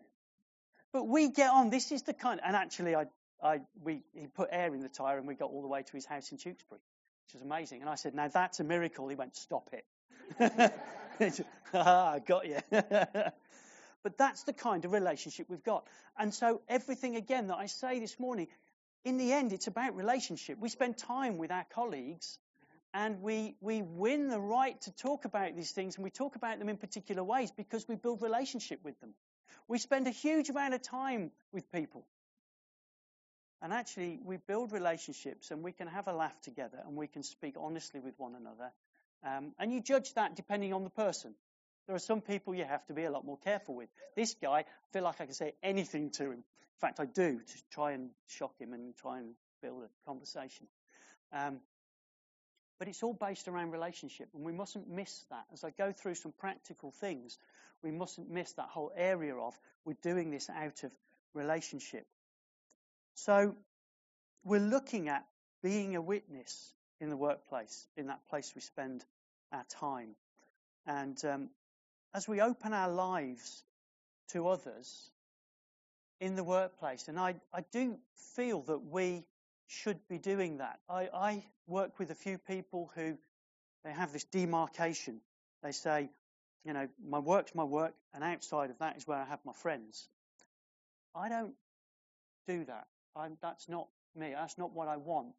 But 0.91 1.07
we 1.07 1.29
get 1.29 1.49
on. 1.51 1.69
This 1.69 1.91
is 1.91 2.03
the 2.03 2.13
kind, 2.13 2.41
and 2.43 2.55
actually, 2.55 2.95
I, 2.95 3.05
I, 3.41 3.59
we, 3.83 4.03
he 4.13 4.27
put 4.27 4.49
air 4.51 4.73
in 4.73 4.81
the 4.81 4.89
tyre 4.89 5.17
and 5.17 5.27
we 5.27 5.35
got 5.35 5.49
all 5.49 5.61
the 5.61 5.67
way 5.67 5.83
to 5.83 5.91
his 5.93 6.05
house 6.05 6.31
in 6.31 6.37
Tewkesbury, 6.37 6.79
which 7.25 7.33
was 7.33 7.41
amazing. 7.41 7.81
And 7.81 7.89
I 7.89 7.95
said, 7.95 8.13
now 8.13 8.27
that's 8.27 8.59
a 8.59 8.63
miracle. 8.63 9.07
He 9.07 9.15
went, 9.15 9.35
stop 9.35 9.69
it. 9.71 9.85
ah, 11.73 12.19
got 12.25 12.47
you. 12.47 12.57
but 12.71 14.17
that's 14.17 14.43
the 14.43 14.53
kind 14.53 14.85
of 14.85 14.91
relationship 14.91 15.47
we've 15.49 15.63
got. 15.63 15.85
And 16.17 16.33
so 16.33 16.61
everything 16.67 17.15
again 17.15 17.47
that 17.47 17.57
I 17.57 17.67
say 17.67 17.99
this 17.99 18.19
morning 18.19 18.47
in 19.03 19.17
the 19.17 19.33
end, 19.33 19.53
it's 19.53 19.67
about 19.67 19.95
relationship. 19.95 20.59
We 20.59 20.69
spend 20.69 20.97
time 20.97 21.37
with 21.37 21.51
our 21.51 21.65
colleagues 21.73 22.37
and 22.93 23.21
we, 23.21 23.55
we 23.61 23.81
win 23.81 24.27
the 24.27 24.39
right 24.39 24.79
to 24.81 24.91
talk 24.95 25.25
about 25.25 25.55
these 25.55 25.71
things 25.71 25.95
and 25.95 26.03
we 26.03 26.11
talk 26.11 26.35
about 26.35 26.59
them 26.59 26.69
in 26.69 26.77
particular 26.77 27.23
ways 27.23 27.51
because 27.51 27.87
we 27.87 27.95
build 27.95 28.21
relationship 28.21 28.79
with 28.83 28.99
them. 28.99 29.13
We 29.67 29.77
spend 29.77 30.07
a 30.07 30.11
huge 30.11 30.49
amount 30.49 30.73
of 30.73 30.81
time 30.81 31.31
with 31.51 31.71
people. 31.71 32.05
And 33.61 33.71
actually, 33.71 34.19
we 34.23 34.37
build 34.37 34.71
relationships 34.71 35.51
and 35.51 35.63
we 35.63 35.71
can 35.71 35.87
have 35.87 36.07
a 36.07 36.13
laugh 36.13 36.39
together 36.41 36.79
and 36.85 36.95
we 36.95 37.07
can 37.07 37.21
speak 37.21 37.55
honestly 37.59 37.99
with 37.99 38.15
one 38.17 38.33
another. 38.35 38.71
Um, 39.23 39.53
and 39.59 39.71
you 39.71 39.81
judge 39.81 40.13
that 40.15 40.35
depending 40.35 40.73
on 40.73 40.83
the 40.83 40.89
person. 40.89 41.35
There 41.87 41.95
are 41.95 41.99
some 41.99 42.21
people 42.21 42.55
you 42.55 42.65
have 42.65 42.85
to 42.87 42.93
be 42.93 43.03
a 43.03 43.11
lot 43.11 43.25
more 43.25 43.37
careful 43.37 43.75
with. 43.75 43.89
This 44.15 44.35
guy, 44.41 44.59
I 44.59 44.65
feel 44.93 45.03
like 45.03 45.19
I 45.19 45.25
can 45.25 45.33
say 45.33 45.53
anything 45.61 46.11
to 46.11 46.25
him. 46.25 46.31
In 46.31 46.43
fact, 46.79 46.99
I 46.99 47.05
do 47.05 47.39
to 47.39 47.63
try 47.71 47.91
and 47.91 48.09
shock 48.27 48.53
him 48.59 48.73
and 48.73 48.95
try 48.95 49.19
and 49.19 49.33
build 49.61 49.83
a 49.83 50.09
conversation. 50.09 50.67
Um, 51.33 51.59
but 52.79 52.87
it's 52.87 53.03
all 53.03 53.13
based 53.13 53.47
around 53.47 53.71
relationship, 53.71 54.29
and 54.33 54.43
we 54.43 54.51
mustn't 54.51 54.89
miss 54.89 55.25
that. 55.29 55.45
As 55.53 55.63
I 55.63 55.69
go 55.69 55.91
through 55.91 56.15
some 56.15 56.33
practical 56.39 56.91
things, 56.91 57.37
we 57.83 57.91
mustn't 57.91 58.29
miss 58.29 58.53
that 58.53 58.69
whole 58.69 58.91
area 58.95 59.35
of 59.35 59.53
we're 59.85 59.97
doing 60.01 60.31
this 60.31 60.49
out 60.49 60.83
of 60.83 60.91
relationship. 61.33 62.07
So 63.13 63.55
we're 64.43 64.59
looking 64.59 65.09
at 65.09 65.25
being 65.61 65.95
a 65.95 66.01
witness 66.01 66.73
in 67.01 67.09
the 67.09 67.17
workplace, 67.17 67.85
in 67.97 68.07
that 68.07 68.25
place 68.29 68.53
we 68.55 68.61
spend 68.61 69.03
our 69.51 69.65
time. 69.65 70.15
And 70.85 71.17
um, 71.25 71.49
as 72.13 72.25
we 72.29 72.39
open 72.39 72.71
our 72.71 72.89
lives 72.89 73.63
to 74.29 74.47
others, 74.47 75.11
in 76.21 76.35
the 76.35 76.43
workplace. 76.43 77.07
And 77.07 77.19
I, 77.19 77.35
I 77.51 77.65
do 77.73 77.97
feel 78.35 78.61
that 78.67 78.85
we 78.85 79.25
should 79.67 79.99
be 80.07 80.19
doing 80.19 80.59
that. 80.59 80.79
I, 80.87 81.09
I 81.13 81.43
work 81.67 81.97
with 81.99 82.11
a 82.11 82.15
few 82.15 82.37
people 82.37 82.91
who 82.95 83.17
they 83.83 83.91
have 83.91 84.13
this 84.13 84.23
demarcation. 84.25 85.19
They 85.63 85.71
say, 85.71 86.09
you 86.63 86.73
know, 86.73 86.87
my 87.03 87.17
work's 87.17 87.55
my 87.55 87.63
work, 87.63 87.95
and 88.13 88.23
outside 88.23 88.69
of 88.69 88.77
that 88.79 88.97
is 88.97 89.07
where 89.07 89.17
I 89.17 89.25
have 89.25 89.39
my 89.43 89.53
friends. 89.53 90.07
I 91.15 91.27
don't 91.27 91.55
do 92.47 92.65
that. 92.65 92.85
I'm, 93.15 93.37
that's 93.41 93.67
not 93.67 93.87
me. 94.15 94.33
That's 94.35 94.59
not 94.59 94.73
what 94.73 94.87
I 94.87 94.97
want. 94.97 95.29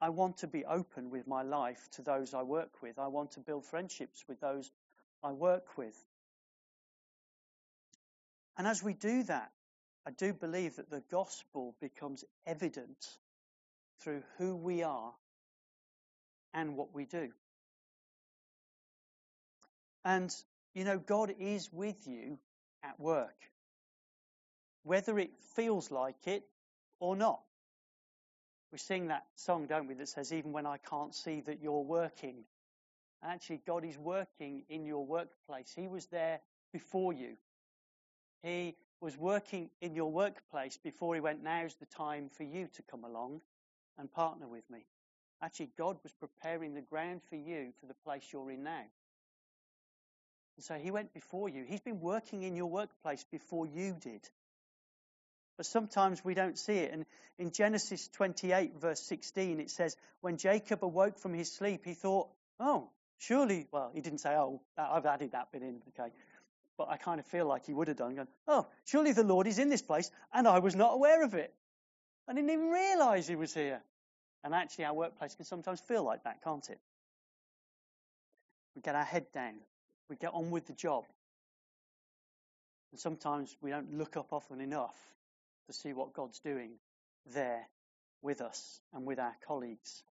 I 0.00 0.08
want 0.08 0.38
to 0.38 0.46
be 0.46 0.64
open 0.64 1.10
with 1.10 1.26
my 1.26 1.42
life 1.42 1.88
to 1.92 2.02
those 2.02 2.32
I 2.32 2.42
work 2.42 2.82
with. 2.82 2.98
I 2.98 3.08
want 3.08 3.32
to 3.32 3.40
build 3.40 3.66
friendships 3.66 4.24
with 4.26 4.40
those 4.40 4.70
I 5.22 5.32
work 5.32 5.76
with. 5.76 5.96
And 8.56 8.66
as 8.66 8.82
we 8.82 8.94
do 8.94 9.22
that, 9.24 9.50
I 10.06 10.10
do 10.10 10.32
believe 10.32 10.76
that 10.76 10.90
the 10.90 11.02
gospel 11.10 11.74
becomes 11.80 12.24
evident 12.46 13.06
through 14.02 14.22
who 14.38 14.56
we 14.56 14.82
are 14.82 15.12
and 16.54 16.76
what 16.76 16.94
we 16.94 17.04
do. 17.04 17.30
And, 20.04 20.34
you 20.74 20.84
know, 20.84 20.98
God 20.98 21.34
is 21.38 21.70
with 21.70 22.06
you 22.06 22.38
at 22.82 22.98
work, 22.98 23.36
whether 24.82 25.18
it 25.18 25.30
feels 25.54 25.90
like 25.90 26.26
it 26.26 26.44
or 26.98 27.16
not. 27.16 27.40
We 28.72 28.78
sing 28.78 29.08
that 29.08 29.24
song, 29.34 29.66
don't 29.66 29.88
we, 29.88 29.94
that 29.94 30.08
says, 30.08 30.32
Even 30.32 30.52
when 30.52 30.66
I 30.66 30.78
can't 30.78 31.14
see 31.14 31.40
that 31.42 31.60
you're 31.62 31.82
working. 31.82 32.44
Actually, 33.22 33.60
God 33.66 33.84
is 33.84 33.98
working 33.98 34.62
in 34.68 34.86
your 34.86 35.04
workplace. 35.04 35.72
He 35.74 35.88
was 35.88 36.06
there 36.06 36.40
before 36.72 37.12
you. 37.12 37.36
He 38.42 38.76
was 39.00 39.16
working 39.16 39.70
in 39.80 39.94
your 39.94 40.10
workplace 40.10 40.78
before 40.82 41.14
he 41.14 41.20
went, 41.20 41.42
now's 41.42 41.74
the 41.74 41.86
time 41.86 42.28
for 42.28 42.44
you 42.44 42.68
to 42.74 42.82
come 42.82 43.04
along 43.04 43.40
and 43.98 44.10
partner 44.10 44.46
with 44.46 44.68
me. 44.70 44.86
Actually, 45.42 45.70
God 45.76 45.98
was 46.02 46.12
preparing 46.12 46.74
the 46.74 46.82
ground 46.82 47.22
for 47.28 47.36
you 47.36 47.72
for 47.80 47.86
the 47.86 47.94
place 48.04 48.22
you're 48.32 48.50
in 48.50 48.62
now. 48.62 48.84
And 50.56 50.64
so 50.64 50.74
he 50.74 50.90
went 50.90 51.14
before 51.14 51.48
you. 51.48 51.64
He's 51.66 51.80
been 51.80 52.00
working 52.00 52.42
in 52.42 52.56
your 52.56 52.66
workplace 52.66 53.24
before 53.30 53.66
you 53.66 53.96
did. 53.98 54.28
But 55.60 55.66
sometimes 55.66 56.24
we 56.24 56.32
don't 56.32 56.56
see 56.58 56.78
it. 56.78 56.90
And 56.90 57.04
in 57.38 57.52
Genesis 57.52 58.08
28, 58.14 58.80
verse 58.80 58.98
16, 59.02 59.60
it 59.60 59.68
says, 59.68 59.94
When 60.22 60.38
Jacob 60.38 60.82
awoke 60.82 61.18
from 61.18 61.34
his 61.34 61.52
sleep, 61.52 61.82
he 61.84 61.92
thought, 61.92 62.30
Oh, 62.58 62.88
surely, 63.18 63.66
well, 63.70 63.90
he 63.92 64.00
didn't 64.00 64.20
say, 64.20 64.30
Oh, 64.30 64.62
I've 64.78 65.04
added 65.04 65.32
that 65.32 65.52
bit 65.52 65.60
in, 65.60 65.82
okay. 65.88 66.14
But 66.78 66.88
I 66.88 66.96
kind 66.96 67.20
of 67.20 67.26
feel 67.26 67.44
like 67.44 67.66
he 67.66 67.74
would 67.74 67.88
have 67.88 67.98
done, 67.98 68.14
going, 68.14 68.28
Oh, 68.48 68.68
surely 68.86 69.12
the 69.12 69.22
Lord 69.22 69.46
is 69.46 69.58
in 69.58 69.68
this 69.68 69.82
place, 69.82 70.10
and 70.32 70.48
I 70.48 70.60
was 70.60 70.74
not 70.74 70.94
aware 70.94 71.22
of 71.22 71.34
it. 71.34 71.52
I 72.26 72.32
didn't 72.32 72.48
even 72.48 72.70
realize 72.70 73.28
he 73.28 73.36
was 73.36 73.52
here. 73.52 73.82
And 74.42 74.54
actually, 74.54 74.86
our 74.86 74.94
workplace 74.94 75.34
can 75.34 75.44
sometimes 75.44 75.80
feel 75.80 76.02
like 76.02 76.24
that, 76.24 76.42
can't 76.42 76.66
it? 76.70 76.80
We 78.74 78.80
get 78.80 78.94
our 78.94 79.04
head 79.04 79.26
down. 79.34 79.56
We 80.08 80.16
get 80.16 80.32
on 80.32 80.52
with 80.52 80.68
the 80.68 80.72
job. 80.72 81.04
And 82.92 82.98
sometimes 82.98 83.54
we 83.60 83.68
don't 83.68 83.98
look 83.98 84.16
up 84.16 84.32
often 84.32 84.62
enough 84.62 84.96
to 85.66 85.72
see 85.72 85.92
what 85.92 86.12
God's 86.12 86.40
doing 86.40 86.72
there 87.34 87.68
with 88.22 88.40
us 88.40 88.80
and 88.92 89.06
with 89.06 89.18
our 89.18 89.36
colleagues. 89.46 90.02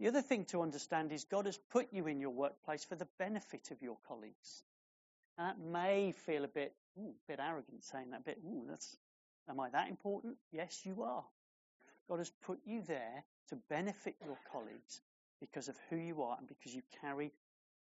The 0.00 0.08
other 0.08 0.22
thing 0.22 0.44
to 0.46 0.62
understand 0.62 1.12
is 1.12 1.24
God 1.24 1.46
has 1.46 1.58
put 1.70 1.92
you 1.92 2.06
in 2.06 2.20
your 2.20 2.30
workplace 2.30 2.84
for 2.84 2.96
the 2.96 3.08
benefit 3.18 3.70
of 3.70 3.80
your 3.80 3.96
colleagues. 4.08 4.64
And 5.38 5.48
that 5.48 5.58
may 5.58 6.12
feel 6.26 6.44
a 6.44 6.48
bit, 6.48 6.74
ooh, 6.98 7.14
a 7.28 7.32
bit 7.32 7.40
arrogant 7.40 7.84
saying 7.84 8.10
that 8.10 8.24
bit, 8.24 8.38
ooh, 8.44 8.64
that's, 8.68 8.96
am 9.48 9.60
I 9.60 9.70
that 9.70 9.88
important? 9.88 10.36
Yes, 10.52 10.80
you 10.84 11.02
are. 11.02 11.24
God 12.08 12.18
has 12.18 12.30
put 12.44 12.58
you 12.64 12.82
there 12.82 13.24
to 13.48 13.56
benefit 13.68 14.16
your 14.24 14.38
colleagues 14.52 15.00
because 15.40 15.68
of 15.68 15.76
who 15.90 15.96
you 15.96 16.22
are 16.22 16.36
and 16.38 16.48
because 16.48 16.74
you 16.74 16.82
carry 17.00 17.32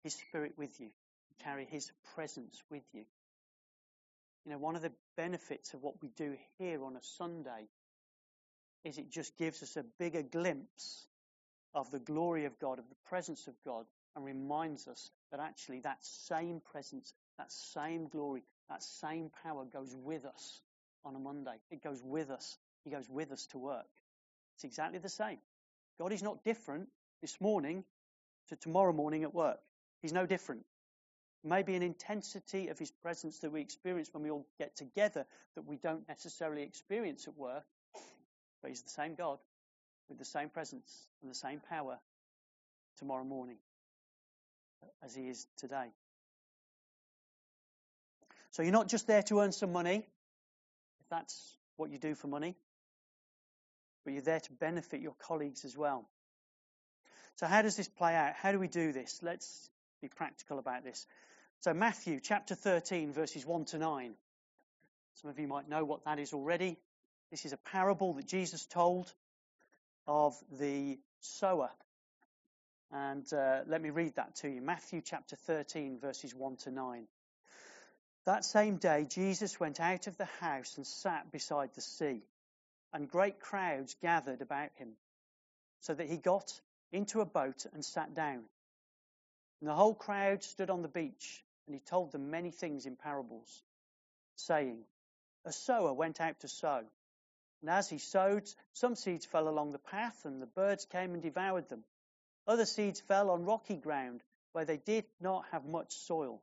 His 0.04 0.14
Spirit 0.14 0.54
with 0.58 0.80
you. 0.80 0.88
You 0.88 1.44
carry 1.44 1.66
His 1.66 1.92
presence 2.16 2.62
with 2.70 2.84
you. 2.94 3.04
You 4.46 4.52
know, 4.52 4.58
one 4.58 4.76
of 4.76 4.82
the 4.82 4.94
benefits 5.18 5.74
of 5.74 5.84
what 5.84 6.02
we 6.02 6.10
do 6.10 6.36
here 6.58 6.84
on 6.84 6.96
a 6.96 7.04
Sunday 7.18 7.68
is 8.84 8.98
it 8.98 9.12
just 9.12 9.38
gives 9.38 9.62
us 9.62 9.76
a 9.76 9.84
bigger 10.00 10.22
glimpse 10.22 11.06
of 11.74 11.92
the 11.92 12.00
glory 12.00 12.46
of 12.46 12.58
God, 12.60 12.80
of 12.80 12.90
the 12.90 12.96
presence 13.08 13.48
of 13.48 13.54
God, 13.66 13.86
and 14.16 14.26
reminds 14.26 14.88
us 14.88 15.12
that 15.32 15.40
actually 15.40 15.82
that 15.82 16.00
same 16.02 16.62
presence, 16.72 17.14
that 17.38 17.52
same 17.52 18.08
glory, 18.08 18.44
that 18.70 18.82
same 18.82 19.30
power 19.44 19.66
goes 19.66 19.96
with 19.96 20.26
us 20.26 20.62
on 21.06 21.16
a 21.16 21.20
Monday. 21.20 21.60
It 21.70 21.84
goes 21.84 22.02
with 22.04 22.30
us. 22.30 22.58
He 22.84 22.92
goes 22.92 23.10
with 23.10 23.32
us 23.32 23.46
to 23.48 23.58
work. 23.58 23.86
It's 24.56 24.64
exactly 24.64 25.00
the 25.00 25.10
same. 25.10 25.38
God 26.00 26.12
is 26.12 26.24
not 26.24 26.44
different 26.44 26.88
this 27.22 27.40
morning 27.40 27.84
to 28.48 28.56
tomorrow 28.56 28.94
morning 28.94 29.24
at 29.24 29.34
work. 29.34 29.60
He's 30.02 30.14
no 30.14 30.26
different. 30.26 30.66
Maybe 31.44 31.76
an 31.76 31.84
intensity 31.84 32.68
of 32.68 32.78
his 32.78 32.92
presence 32.92 33.40
that 33.40 33.52
we 33.52 33.62
experience 33.62 34.10
when 34.14 34.24
we 34.24 34.30
all 34.30 34.46
get 34.58 34.76
together 34.76 35.26
that 35.56 35.66
we 35.66 35.78
don't 35.78 36.08
necessarily 36.08 36.64
experience 36.64 37.28
at 37.28 37.38
work. 37.38 37.64
But 38.62 38.70
he's 38.70 38.82
the 38.82 38.90
same 38.90 39.16
God 39.16 39.40
with 40.10 40.18
the 40.18 40.26
same 40.26 40.50
presence 40.50 41.08
and 41.22 41.32
the 41.32 41.36
same 41.36 41.62
power 41.70 42.00
tomorrow 42.98 43.24
morning 43.24 43.58
as 45.04 45.16
he 45.16 45.30
is 45.30 45.48
today. 45.58 45.88
So 48.52 48.64
you're 48.64 48.72
not 48.74 48.90
just 48.90 49.08
there 49.08 49.24
to 49.24 49.40
earn 49.40 49.52
some 49.52 49.72
money, 49.72 49.98
if 51.00 51.10
that's 51.10 51.56
what 51.78 51.92
you 51.92 52.00
do 52.00 52.16
for 52.16 52.28
money, 52.28 52.56
but 54.04 54.14
you're 54.14 54.24
there 54.24 54.40
to 54.40 54.52
benefit 54.54 55.02
your 55.02 55.16
colleagues 55.20 55.64
as 55.64 55.78
well. 55.78 56.10
So 57.36 57.46
how 57.48 57.62
does 57.62 57.78
this 57.78 57.88
play 57.88 58.16
out? 58.16 58.34
How 58.36 58.52
do 58.52 58.60
we 58.60 58.68
do 58.68 58.92
this? 58.92 59.20
Let's 59.22 59.70
be 60.02 60.08
practical 60.08 60.60
about 60.60 60.84
this. 60.84 61.06
So 61.62 61.74
Matthew 61.74 62.20
chapter 62.22 62.56
13 62.56 63.12
verses 63.14 63.46
1 63.46 63.66
to 63.66 63.78
9. 63.78 64.14
Some 65.16 65.30
of 65.30 65.40
you 65.40 65.48
might 65.48 65.68
know 65.68 65.84
what 65.84 66.06
that 66.06 66.20
is 66.20 66.34
already. 66.34 66.78
This 67.32 67.46
is 67.46 67.54
a 67.54 67.58
parable 67.58 68.14
that 68.14 68.26
Jesus 68.26 68.66
told 68.66 69.12
of 70.08 70.36
the 70.58 70.98
sower. 71.20 71.70
And 72.92 73.32
uh, 73.34 73.62
let 73.68 73.82
me 73.82 73.90
read 73.90 74.16
that 74.16 74.36
to 74.38 74.50
you. 74.50 74.62
Matthew 74.62 75.02
chapter 75.04 75.36
13 75.36 76.00
verses 76.00 76.34
1 76.34 76.58
to 76.64 76.72
9. 76.72 77.08
That 78.26 78.46
same 78.46 78.78
day, 78.78 79.06
Jesus 79.10 79.60
went 79.60 79.80
out 79.80 80.08
of 80.08 80.18
the 80.18 80.30
house 80.40 80.78
and 80.78 80.86
sat 80.86 81.32
beside 81.32 81.74
the 81.74 81.82
sea, 81.82 82.22
and 82.94 83.10
great 83.10 83.40
crowds 83.40 83.96
gathered 84.02 84.42
about 84.42 84.70
him, 84.76 84.90
so 85.82 85.94
that 85.94 86.08
he 86.08 86.18
got 86.18 86.52
into 86.92 87.22
a 87.22 87.26
boat 87.26 87.66
and 87.74 87.84
sat 87.84 88.14
down. 88.14 88.44
And 89.60 89.70
the 89.70 89.76
whole 89.76 89.94
crowd 89.94 90.44
stood 90.44 90.70
on 90.70 90.82
the 90.82 90.88
beach, 90.88 91.44
and 91.66 91.76
he 91.76 91.82
told 91.82 92.12
them 92.12 92.32
many 92.32 92.52
things 92.52 92.86
in 92.86 92.96
parables, 92.96 93.64
saying, 94.36 94.86
A 95.46 95.52
sower 95.52 95.94
went 95.94 96.22
out 96.22 96.40
to 96.42 96.48
sow. 96.48 96.84
And 97.62 97.70
as 97.70 97.90
he 97.90 97.98
sowed, 97.98 98.50
some 98.74 98.96
seeds 98.96 99.26
fell 99.26 99.50
along 99.50 99.72
the 99.72 99.80
path, 99.80 100.24
and 100.24 100.42
the 100.42 100.46
birds 100.48 100.86
came 100.86 101.14
and 101.14 101.22
devoured 101.22 101.68
them. 101.68 101.84
Other 102.48 102.66
seeds 102.66 103.02
fell 103.02 103.30
on 103.30 103.44
rocky 103.44 103.76
ground, 103.76 104.24
where 104.54 104.66
they 104.66 104.78
did 104.78 105.06
not 105.20 105.46
have 105.52 105.66
much 105.66 105.94
soil. 105.94 106.42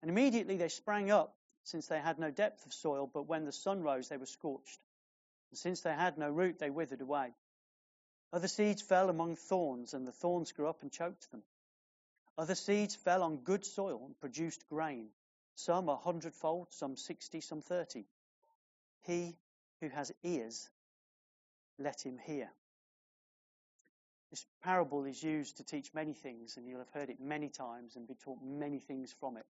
And 0.00 0.10
immediately 0.10 0.56
they 0.56 0.68
sprang 0.68 1.10
up, 1.10 1.36
since 1.64 1.86
they 1.86 2.00
had 2.00 2.18
no 2.18 2.30
depth 2.30 2.64
of 2.64 2.72
soil, 2.72 3.06
but 3.12 3.26
when 3.26 3.44
the 3.44 3.52
sun 3.52 3.82
rose, 3.82 4.08
they 4.08 4.16
were 4.16 4.26
scorched. 4.26 4.80
And 5.50 5.58
since 5.58 5.82
they 5.82 5.92
had 5.92 6.16
no 6.16 6.30
root, 6.30 6.58
they 6.58 6.70
withered 6.70 7.02
away. 7.02 7.34
Other 8.32 8.48
seeds 8.48 8.80
fell 8.80 9.10
among 9.10 9.36
thorns, 9.36 9.92
and 9.92 10.06
the 10.06 10.12
thorns 10.12 10.52
grew 10.52 10.66
up 10.66 10.82
and 10.82 10.90
choked 10.90 11.30
them. 11.30 11.42
Other 12.38 12.54
seeds 12.54 12.94
fell 12.94 13.24
on 13.24 13.38
good 13.38 13.64
soil 13.66 14.00
and 14.06 14.18
produced 14.20 14.64
grain, 14.68 15.08
some 15.56 15.88
a 15.88 15.96
hundredfold, 15.96 16.68
some 16.70 16.96
sixty, 16.96 17.40
some 17.40 17.60
thirty. 17.60 18.04
He 19.04 19.36
who 19.80 19.88
has 19.88 20.12
ears, 20.22 20.70
let 21.80 22.00
him 22.00 22.16
hear. 22.24 22.48
This 24.30 24.46
parable 24.62 25.04
is 25.04 25.20
used 25.20 25.56
to 25.56 25.64
teach 25.64 25.92
many 25.94 26.12
things, 26.12 26.56
and 26.56 26.68
you'll 26.68 26.78
have 26.78 26.90
heard 26.90 27.10
it 27.10 27.20
many 27.20 27.48
times 27.48 27.96
and 27.96 28.06
be 28.06 28.14
taught 28.14 28.38
many 28.42 28.78
things 28.78 29.12
from 29.18 29.36
it. 29.36 29.46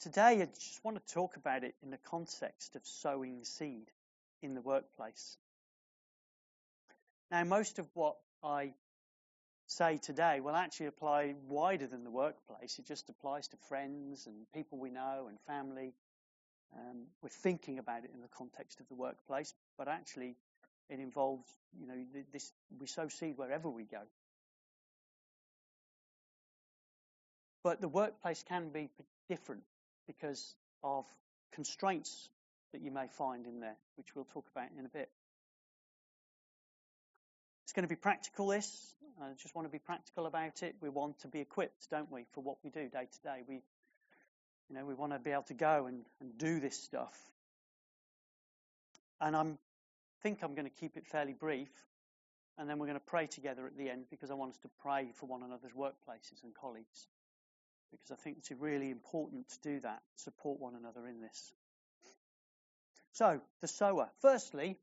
Today, 0.00 0.40
I 0.40 0.46
just 0.46 0.82
want 0.82 0.96
to 0.96 1.14
talk 1.14 1.36
about 1.36 1.62
it 1.62 1.74
in 1.82 1.90
the 1.90 1.98
context 1.98 2.74
of 2.74 2.86
sowing 2.86 3.44
seed 3.44 3.90
in 4.40 4.54
the 4.54 4.60
workplace. 4.60 5.36
Now, 7.30 7.44
most 7.44 7.78
of 7.78 7.86
what 7.94 8.16
I 8.42 8.72
say 9.72 9.98
today 9.98 10.40
will 10.40 10.54
actually 10.54 10.86
apply 10.86 11.34
wider 11.48 11.86
than 11.86 12.04
the 12.04 12.10
workplace. 12.10 12.78
It 12.78 12.86
just 12.86 13.08
applies 13.08 13.48
to 13.48 13.56
friends 13.68 14.26
and 14.26 14.46
people 14.54 14.78
we 14.78 14.90
know 14.90 15.26
and 15.28 15.38
family. 15.46 15.94
Um, 16.74 17.06
we're 17.22 17.28
thinking 17.28 17.78
about 17.78 18.04
it 18.04 18.10
in 18.14 18.20
the 18.20 18.28
context 18.28 18.80
of 18.80 18.88
the 18.88 18.94
workplace, 18.94 19.54
but 19.76 19.88
actually 19.88 20.36
it 20.88 21.00
involves, 21.00 21.48
you 21.78 21.86
know, 21.86 21.94
this, 22.32 22.52
we 22.78 22.86
sow 22.86 23.08
seed 23.08 23.36
wherever 23.36 23.68
we 23.68 23.84
go. 23.84 24.02
But 27.64 27.80
the 27.80 27.88
workplace 27.88 28.42
can 28.48 28.70
be 28.70 28.90
different 29.28 29.62
because 30.06 30.54
of 30.82 31.04
constraints 31.52 32.28
that 32.72 32.82
you 32.82 32.90
may 32.90 33.06
find 33.06 33.46
in 33.46 33.60
there, 33.60 33.76
which 33.96 34.14
we'll 34.14 34.24
talk 34.24 34.46
about 34.54 34.68
in 34.78 34.84
a 34.84 34.88
bit. 34.88 35.10
It's 37.72 37.74
going 37.74 37.88
to 37.88 37.94
be 37.94 37.96
practical, 37.96 38.48
this. 38.48 38.94
I 39.18 39.32
just 39.40 39.54
want 39.54 39.66
to 39.66 39.72
be 39.72 39.78
practical 39.78 40.26
about 40.26 40.62
it. 40.62 40.74
We 40.82 40.90
want 40.90 41.20
to 41.20 41.28
be 41.28 41.40
equipped, 41.40 41.88
don't 41.90 42.12
we, 42.12 42.26
for 42.32 42.42
what 42.42 42.58
we 42.62 42.68
do 42.68 42.86
day 42.90 43.08
to 43.10 43.20
day. 43.22 43.40
We, 43.48 43.62
you 44.68 44.76
know, 44.76 44.84
we 44.84 44.92
want 44.92 45.12
to 45.12 45.18
be 45.18 45.30
able 45.30 45.44
to 45.44 45.54
go 45.54 45.86
and, 45.86 46.04
and 46.20 46.36
do 46.36 46.60
this 46.60 46.76
stuff. 46.76 47.18
And 49.22 49.34
I 49.34 49.46
think 50.22 50.40
I'm 50.42 50.54
going 50.54 50.68
to 50.68 50.80
keep 50.80 50.98
it 50.98 51.06
fairly 51.06 51.32
brief. 51.32 51.70
And 52.58 52.68
then 52.68 52.78
we're 52.78 52.88
going 52.88 53.00
to 53.00 53.06
pray 53.06 53.26
together 53.26 53.66
at 53.66 53.74
the 53.78 53.88
end 53.88 54.04
because 54.10 54.30
I 54.30 54.34
want 54.34 54.50
us 54.50 54.58
to 54.64 54.70
pray 54.82 55.08
for 55.14 55.24
one 55.24 55.42
another's 55.42 55.72
workplaces 55.72 56.44
and 56.44 56.54
colleagues. 56.54 57.06
Because 57.90 58.10
I 58.10 58.16
think 58.16 58.36
it's 58.36 58.50
really 58.50 58.90
important 58.90 59.48
to 59.48 59.70
do 59.70 59.80
that, 59.80 60.02
support 60.16 60.60
one 60.60 60.74
another 60.74 61.08
in 61.08 61.22
this. 61.22 61.54
So, 63.12 63.40
the 63.62 63.68
sower. 63.68 64.10
Firstly, 64.20 64.76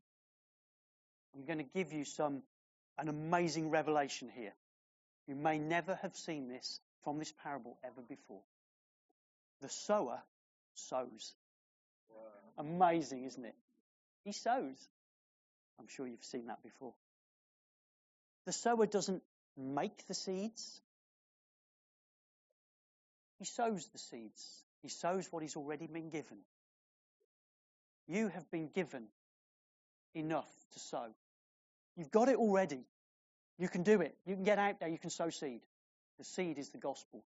I'm 1.35 1.45
going 1.45 1.59
to 1.59 1.71
give 1.71 1.93
you 1.93 2.03
some 2.03 2.41
an 3.01 3.09
amazing 3.09 3.69
revelation 3.69 4.29
here. 4.35 4.53
You 5.27 5.35
may 5.35 5.57
never 5.57 5.95
have 6.01 6.15
seen 6.15 6.47
this 6.47 6.79
from 7.03 7.19
this 7.19 7.33
parable 7.43 7.77
ever 7.83 8.01
before. 8.01 8.41
The 9.61 9.69
sower 9.69 10.21
sows. 10.73 11.33
Wow. 12.09 12.65
Amazing, 12.65 13.25
isn't 13.25 13.45
it? 13.45 13.55
He 14.23 14.31
sows. 14.31 14.77
I'm 15.79 15.87
sure 15.87 16.07
you've 16.07 16.23
seen 16.23 16.47
that 16.47 16.61
before. 16.63 16.93
The 18.45 18.53
sower 18.53 18.85
doesn't 18.85 19.21
make 19.57 20.07
the 20.07 20.13
seeds. 20.13 20.81
He 23.37 23.45
sows 23.45 23.87
the 23.93 23.99
seeds. 23.99 24.63
He 24.81 24.89
sows 24.89 25.27
what 25.31 25.43
he's 25.43 25.55
already 25.55 25.87
been 25.87 26.09
given. 26.09 26.39
You 28.07 28.29
have 28.29 28.49
been 28.49 28.69
given 28.69 29.07
enough 30.13 30.49
to 30.73 30.79
sow. 30.79 31.07
You've 31.99 32.11
got 32.11 32.29
it 32.29 32.37
already. 32.37 32.85
You 33.57 33.67
can 33.67 33.83
do 33.83 33.99
it. 33.99 34.15
You 34.25 34.35
can 34.35 34.45
get 34.45 34.57
out 34.57 34.79
there. 34.79 34.87
You 34.87 34.97
can 34.97 35.09
sow 35.09 35.29
seed. 35.29 35.59
The 36.17 36.23
seed 36.23 36.57
is 36.57 36.69
the 36.69 36.77
gospel, 36.77 37.25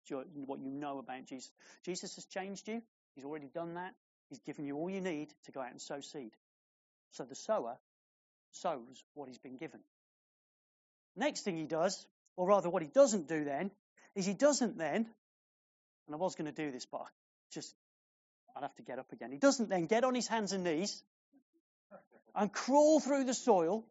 what 0.46 0.58
you 0.58 0.70
know 0.70 0.98
about 0.98 1.26
Jesus. 1.26 1.50
Jesus 1.84 2.14
has 2.14 2.24
changed 2.24 2.66
you. 2.66 2.82
He's 3.14 3.26
already 3.26 3.48
done 3.54 3.74
that. 3.74 3.94
He's 4.30 4.40
given 4.40 4.64
you 4.64 4.76
all 4.76 4.88
you 4.88 5.02
need 5.02 5.28
to 5.44 5.52
go 5.52 5.60
out 5.60 5.70
and 5.70 5.80
sow 5.80 6.00
seed. 6.00 6.32
So 7.12 7.24
the 7.24 7.34
sower 7.34 7.76
sows 8.52 9.04
what 9.12 9.28
he's 9.28 9.38
been 9.38 9.58
given. 9.58 9.80
Next 11.14 11.42
thing 11.42 11.58
he 11.58 11.66
does, 11.66 12.06
or 12.36 12.48
rather 12.48 12.70
what 12.70 12.82
he 12.82 12.88
doesn't 12.88 13.28
do 13.28 13.44
then, 13.44 13.70
is 14.14 14.24
he 14.24 14.34
doesn't 14.34 14.78
then, 14.78 15.06
and 16.06 16.14
I 16.14 16.16
was 16.16 16.36
going 16.36 16.50
to 16.50 16.64
do 16.64 16.70
this, 16.70 16.86
but 16.86 17.02
I 17.02 17.06
just, 17.52 17.74
I'd 18.56 18.62
have 18.62 18.74
to 18.76 18.82
get 18.82 18.98
up 18.98 19.12
again. 19.12 19.30
He 19.30 19.38
doesn't 19.38 19.68
then 19.68 19.84
get 19.86 20.04
on 20.04 20.14
his 20.14 20.26
hands 20.26 20.52
and 20.52 20.64
knees 20.64 21.02
and 22.34 22.50
crawl 22.52 23.00
through 23.00 23.24
the 23.24 23.34
soil, 23.34 23.84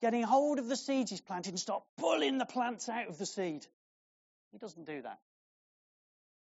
getting 0.00 0.22
hold 0.22 0.58
of 0.58 0.68
the 0.68 0.76
seeds 0.76 1.10
he's 1.10 1.20
planted 1.20 1.50
and 1.50 1.60
start 1.60 1.82
pulling 1.98 2.38
the 2.38 2.46
plants 2.46 2.88
out 2.88 3.08
of 3.08 3.18
the 3.18 3.26
seed. 3.26 3.66
He 4.52 4.58
doesn't 4.58 4.86
do 4.86 5.02
that. 5.02 5.18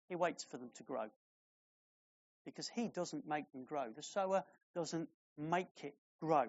He 0.08 0.16
waits 0.16 0.44
for 0.44 0.56
them 0.56 0.70
to 0.76 0.82
grow. 0.82 1.06
Because 2.44 2.68
he 2.68 2.88
doesn't 2.88 3.28
make 3.28 3.50
them 3.52 3.64
grow. 3.64 3.86
The 3.94 4.02
sower 4.02 4.44
doesn't 4.74 5.08
make 5.36 5.66
it 5.82 5.94
grow. 6.20 6.46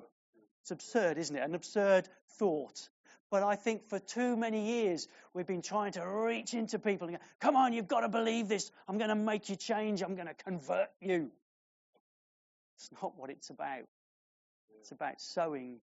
It's 0.61 0.71
absurd, 0.71 1.17
isn't 1.17 1.35
it? 1.35 1.43
An 1.43 1.55
absurd 1.55 2.07
thought. 2.37 2.89
But 3.31 3.43
I 3.43 3.55
think 3.55 3.89
for 3.89 3.99
too 3.99 4.35
many 4.35 4.65
years, 4.67 5.07
we've 5.33 5.45
been 5.45 5.61
trying 5.61 5.91
to 5.93 6.05
reach 6.05 6.53
into 6.53 6.79
people 6.79 7.07
and 7.07 7.17
go, 7.17 7.23
come 7.39 7.55
on, 7.55 7.73
you've 7.73 7.87
got 7.87 8.01
to 8.01 8.09
believe 8.09 8.47
this. 8.47 8.71
I'm 8.87 8.97
going 8.97 9.09
to 9.09 9.15
make 9.15 9.49
you 9.49 9.55
change. 9.55 10.01
I'm 10.01 10.15
going 10.15 10.27
to 10.27 10.33
convert 10.33 10.89
you. 10.99 11.29
It's 12.77 12.89
not 13.01 13.17
what 13.17 13.29
it's 13.29 13.49
about. 13.49 13.85
It's 14.79 14.91
about 14.91 15.21
sowing 15.21 15.79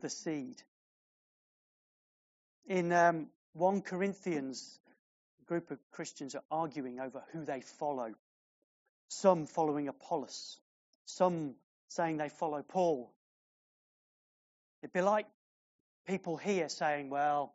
the 0.00 0.10
seed. 0.10 0.62
In 2.66 2.92
um, 2.92 3.28
1 3.54 3.82
Corinthians, 3.82 4.78
a 5.42 5.44
group 5.46 5.70
of 5.70 5.78
Christians 5.92 6.34
are 6.34 6.42
arguing 6.50 7.00
over 7.00 7.22
who 7.32 7.44
they 7.44 7.60
follow. 7.60 8.14
Some 9.08 9.46
following 9.46 9.86
Apollos, 9.86 10.58
some 11.04 11.54
saying 11.88 12.16
they 12.16 12.28
follow 12.28 12.62
Paul. 12.62 13.12
It'd 14.82 14.92
be 14.92 15.00
like 15.00 15.26
people 16.06 16.36
here 16.36 16.68
saying, 16.68 17.10
Well, 17.10 17.54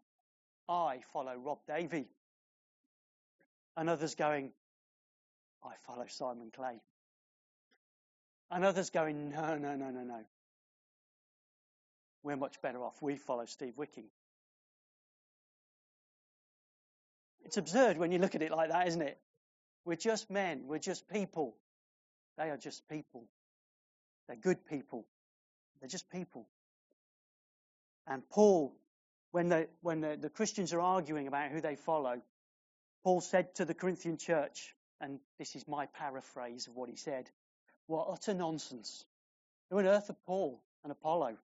I 0.70 1.00
follow 1.14 1.36
Rob 1.36 1.60
Davey. 1.68 2.08
And 3.76 3.90
others 3.90 4.16
going, 4.16 4.52
I 5.64 5.74
follow 5.86 6.06
Simon 6.08 6.52
Clay. 6.56 6.82
And 8.50 8.66
others 8.66 8.90
going, 8.90 9.30
No, 9.30 9.58
no, 9.58 9.76
no, 9.76 9.90
no, 9.90 10.04
no. 10.04 10.20
We're 12.24 12.38
much 12.38 12.62
better 12.62 12.84
off. 12.84 13.02
We 13.02 13.16
follow 13.16 13.46
Steve 13.46 13.74
Wicking. 13.78 14.06
It's 17.44 17.58
absurd 17.58 17.98
when 17.98 18.12
you 18.12 18.20
look 18.20 18.36
at 18.36 18.42
it 18.42 18.52
like 18.52 18.70
that, 18.70 18.88
isn't 18.88 19.02
it? 19.02 19.18
We're 19.86 19.96
just 19.96 20.30
men. 20.30 20.64
We're 20.68 20.78
just 20.78 21.10
people. 21.10 21.56
They 22.38 22.50
are 22.50 22.58
just 22.58 22.88
people. 22.88 23.26
They're 24.28 24.38
good 24.38 24.66
people. 24.66 25.06
They're 25.80 25.90
just 25.90 26.10
people. 26.10 26.48
And 28.08 28.28
Paul, 28.30 28.76
when, 29.32 29.50
the, 29.50 29.68
when 29.82 30.02
the, 30.02 30.18
the 30.20 30.30
Christians 30.30 30.74
are 30.74 30.82
arguing 30.82 31.28
about 31.28 31.52
who 31.52 31.62
they 31.62 31.76
follow, 31.76 32.22
Paul 33.04 33.22
said 33.22 33.56
to 33.56 33.66
the 33.66 33.74
Corinthian 33.74 34.18
church, 34.18 34.76
and 35.00 35.20
this 35.40 35.56
is 35.56 35.68
my 35.68 35.88
paraphrase 35.88 36.68
of 36.68 36.76
what 36.76 36.90
he 36.90 36.96
said, 36.96 37.30
what 37.88 38.08
utter 38.12 38.34
nonsense. 38.34 39.06
Who 39.70 39.80
on 39.80 39.88
earth 39.88 40.10
are 40.10 40.18
Paul 40.26 40.62
and 40.84 40.92
Apollo? 40.92 41.38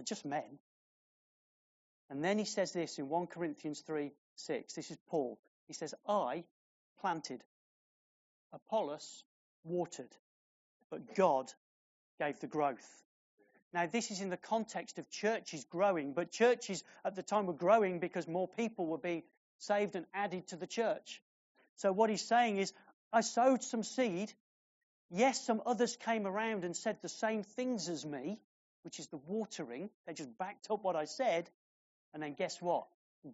They're 0.00 0.16
just 0.16 0.24
men. 0.24 0.58
And 2.08 2.24
then 2.24 2.38
he 2.38 2.46
says 2.46 2.72
this 2.72 2.98
in 2.98 3.10
1 3.10 3.26
Corinthians 3.26 3.80
3 3.80 4.10
6. 4.34 4.72
This 4.72 4.90
is 4.90 4.96
Paul. 5.10 5.38
He 5.66 5.74
says, 5.74 5.94
I 6.08 6.44
planted, 7.02 7.44
Apollos 8.50 9.24
watered, 9.62 10.08
but 10.90 11.14
God 11.14 11.52
gave 12.18 12.40
the 12.40 12.46
growth. 12.46 13.04
Now, 13.74 13.86
this 13.86 14.10
is 14.10 14.22
in 14.22 14.30
the 14.30 14.38
context 14.38 14.98
of 14.98 15.10
churches 15.10 15.66
growing, 15.68 16.14
but 16.14 16.32
churches 16.32 16.82
at 17.04 17.14
the 17.14 17.22
time 17.22 17.44
were 17.44 17.52
growing 17.52 18.00
because 18.00 18.26
more 18.26 18.48
people 18.48 18.86
were 18.86 18.96
being 18.96 19.22
saved 19.58 19.96
and 19.96 20.06
added 20.14 20.48
to 20.48 20.56
the 20.56 20.66
church. 20.66 21.22
So, 21.76 21.92
what 21.92 22.08
he's 22.08 22.26
saying 22.26 22.56
is, 22.56 22.72
I 23.12 23.20
sowed 23.20 23.62
some 23.62 23.82
seed. 23.82 24.32
Yes, 25.10 25.44
some 25.44 25.60
others 25.66 25.94
came 25.98 26.26
around 26.26 26.64
and 26.64 26.74
said 26.74 26.96
the 27.02 27.10
same 27.10 27.42
things 27.42 27.90
as 27.90 28.06
me, 28.06 28.40
which 28.82 28.98
is 28.98 29.08
the 29.08 29.20
watering. 29.26 29.90
They 30.06 30.14
just 30.14 30.36
backed 30.38 30.70
up 30.70 30.82
what 30.82 30.96
I 30.96 31.04
said. 31.04 31.50
And 32.14 32.22
then 32.22 32.34
guess 32.34 32.60
what? 32.60 32.86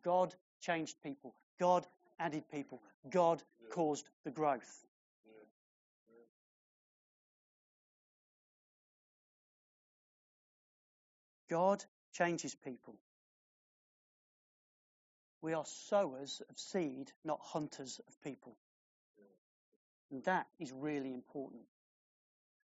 God 0.03 0.35
changed 0.61 0.97
people. 1.03 1.35
God 1.59 1.87
added 2.19 2.45
people. 2.51 2.83
God 3.11 3.43
caused 3.71 4.09
the 4.25 4.31
growth. 4.31 4.85
God 11.49 11.85
changes 12.13 12.55
people. 12.55 12.97
We 15.43 15.53
are 15.53 15.65
sowers 15.65 16.43
of 16.51 16.59
seed, 16.59 17.13
not 17.25 17.39
hunters 17.41 18.01
of 18.09 18.21
people. 18.23 18.57
And 20.11 20.25
that 20.25 20.47
is 20.59 20.73
really 20.73 21.13
important. 21.13 21.63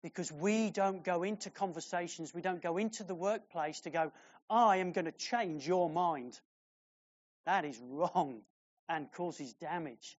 Because 0.08 0.32
we 0.32 0.70
don't 0.70 1.04
go 1.04 1.22
into 1.22 1.50
conversations, 1.50 2.32
we 2.32 2.40
don't 2.40 2.62
go 2.62 2.78
into 2.78 3.04
the 3.04 3.14
workplace 3.14 3.80
to 3.80 3.90
go, 3.90 4.10
I 4.48 4.78
am 4.78 4.92
going 4.92 5.04
to 5.04 5.12
change 5.12 5.68
your 5.68 5.90
mind. 5.90 6.40
That 7.44 7.66
is 7.66 7.78
wrong 7.90 8.40
and 8.88 9.12
causes 9.12 9.52
damage. 9.52 10.16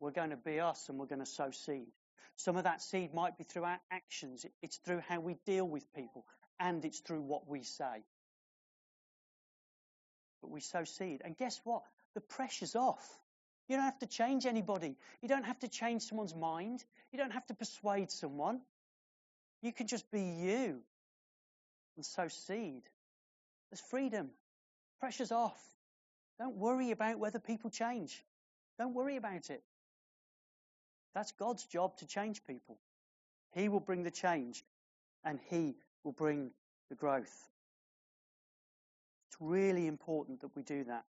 We're 0.00 0.10
going 0.10 0.30
to 0.30 0.36
be 0.36 0.58
us 0.58 0.88
and 0.88 0.98
we're 0.98 1.06
going 1.06 1.20
to 1.20 1.26
sow 1.26 1.52
seed. 1.52 1.86
Some 2.34 2.56
of 2.56 2.64
that 2.64 2.82
seed 2.82 3.14
might 3.14 3.38
be 3.38 3.44
through 3.44 3.62
our 3.62 3.78
actions. 3.92 4.44
It's 4.60 4.78
through 4.78 5.02
how 5.08 5.20
we 5.20 5.36
deal 5.46 5.68
with 5.68 5.94
people 5.94 6.24
and 6.58 6.84
it's 6.84 6.98
through 6.98 7.22
what 7.22 7.48
we 7.48 7.62
say. 7.62 8.04
But 10.42 10.50
we 10.50 10.60
sow 10.60 10.82
seed. 10.82 11.22
And 11.24 11.36
guess 11.36 11.60
what? 11.62 11.82
The 12.14 12.20
pressure's 12.22 12.74
off. 12.74 13.08
You 13.68 13.76
don't 13.76 13.84
have 13.84 14.00
to 14.00 14.06
change 14.06 14.46
anybody. 14.46 14.96
You 15.22 15.28
don't 15.28 15.46
have 15.46 15.60
to 15.60 15.68
change 15.68 16.02
someone's 16.02 16.34
mind. 16.34 16.84
You 17.12 17.20
don't 17.20 17.32
have 17.32 17.46
to 17.46 17.54
persuade 17.54 18.10
someone. 18.10 18.62
You 19.62 19.72
can 19.72 19.86
just 19.86 20.10
be 20.10 20.20
you 20.20 20.80
and 21.96 22.04
sow 22.04 22.28
seed. 22.28 22.82
There's 23.70 23.80
freedom. 23.80 24.30
Pressure's 25.00 25.32
off. 25.32 25.60
Don't 26.38 26.56
worry 26.56 26.90
about 26.90 27.18
whether 27.18 27.38
people 27.38 27.70
change. 27.70 28.22
Don't 28.78 28.94
worry 28.94 29.16
about 29.16 29.50
it. 29.50 29.62
That's 31.14 31.32
God's 31.32 31.64
job 31.64 31.96
to 31.98 32.06
change 32.06 32.44
people. 32.44 32.78
He 33.54 33.68
will 33.68 33.80
bring 33.80 34.02
the 34.02 34.10
change 34.10 34.62
and 35.24 35.38
He 35.48 35.76
will 36.04 36.12
bring 36.12 36.50
the 36.90 36.94
growth. 36.94 37.48
It's 39.28 39.36
really 39.40 39.86
important 39.86 40.42
that 40.42 40.54
we 40.54 40.62
do 40.62 40.84
that. 40.84 41.04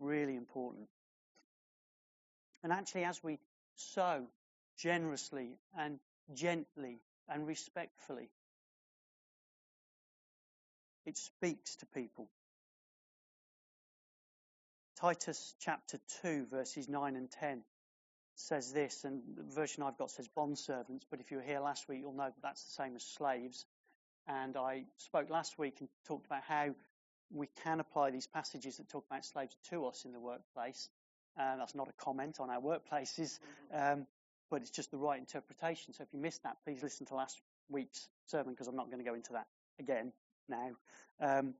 Really 0.00 0.36
important. 0.36 0.88
And 2.62 2.72
actually, 2.72 3.04
as 3.04 3.22
we 3.22 3.38
sow 3.76 4.26
generously 4.78 5.58
and 5.76 5.98
gently 6.34 7.00
and 7.28 7.46
respectfully, 7.46 8.30
it 11.04 11.16
speaks 11.16 11.76
to 11.76 11.86
people. 11.86 12.28
Titus 15.00 15.54
chapter 15.60 15.98
2, 16.22 16.46
verses 16.50 16.88
9 16.88 17.16
and 17.16 17.30
10 17.30 17.62
says 18.34 18.72
this, 18.72 19.04
and 19.04 19.22
the 19.36 19.42
version 19.42 19.82
I've 19.82 19.98
got 19.98 20.10
says 20.10 20.28
bondservants, 20.36 21.02
but 21.10 21.20
if 21.20 21.30
you 21.30 21.38
were 21.38 21.42
here 21.42 21.60
last 21.60 21.88
week, 21.88 22.00
you'll 22.00 22.12
know 22.12 22.24
that 22.24 22.42
that's 22.42 22.62
the 22.64 22.82
same 22.82 22.96
as 22.96 23.04
slaves. 23.04 23.64
And 24.26 24.56
I 24.56 24.84
spoke 24.96 25.30
last 25.30 25.58
week 25.58 25.76
and 25.80 25.88
talked 26.06 26.26
about 26.26 26.42
how 26.42 26.74
we 27.32 27.48
can 27.64 27.80
apply 27.80 28.10
these 28.10 28.26
passages 28.26 28.76
that 28.76 28.88
talk 28.88 29.04
about 29.10 29.24
slaves 29.24 29.56
to 29.70 29.86
us 29.86 30.04
in 30.04 30.12
the 30.12 30.20
workplace. 30.20 30.88
And 31.36 31.60
that's 31.60 31.74
not 31.74 31.88
a 31.88 32.04
comment 32.04 32.38
on 32.40 32.50
our 32.50 32.60
workplaces, 32.60 33.38
um, 33.72 34.06
but 34.50 34.62
it's 34.62 34.70
just 34.70 34.90
the 34.90 34.98
right 34.98 35.18
interpretation. 35.18 35.94
So 35.94 36.02
if 36.02 36.12
you 36.12 36.20
missed 36.20 36.42
that, 36.42 36.56
please 36.64 36.82
listen 36.82 37.06
to 37.06 37.14
last 37.14 37.40
week's 37.68 38.08
sermon 38.26 38.54
because 38.54 38.68
I'm 38.68 38.76
not 38.76 38.86
going 38.86 39.02
to 39.02 39.08
go 39.08 39.14
into 39.14 39.32
that 39.34 39.46
again 39.78 40.12
now. 40.48 40.70
Um, 41.20 41.54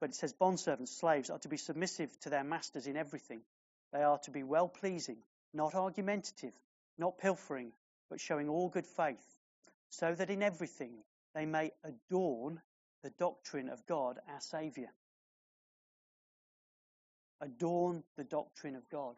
but 0.00 0.10
it 0.10 0.16
says 0.16 0.34
bondservants, 0.34 0.88
slaves 0.88 1.30
are 1.30 1.38
to 1.38 1.48
be 1.48 1.56
submissive 1.56 2.10
to 2.20 2.30
their 2.30 2.44
masters 2.44 2.86
in 2.86 2.96
everything. 2.96 3.40
They 3.92 4.02
are 4.02 4.18
to 4.24 4.30
be 4.30 4.42
well 4.42 4.68
pleasing, 4.68 5.18
not 5.54 5.74
argumentative, 5.74 6.52
not 6.98 7.18
pilfering, 7.18 7.72
but 8.10 8.20
showing 8.20 8.48
all 8.48 8.68
good 8.68 8.86
faith, 8.86 9.24
so 9.90 10.14
that 10.14 10.30
in 10.30 10.42
everything 10.42 10.92
they 11.34 11.46
may 11.46 11.72
adorn 11.84 12.60
the 13.02 13.10
doctrine 13.18 13.68
of 13.68 13.86
God 13.86 14.18
our 14.28 14.40
Saviour. 14.40 14.88
Adorn 17.40 18.02
the 18.16 18.24
doctrine 18.24 18.76
of 18.76 18.88
God. 18.90 19.14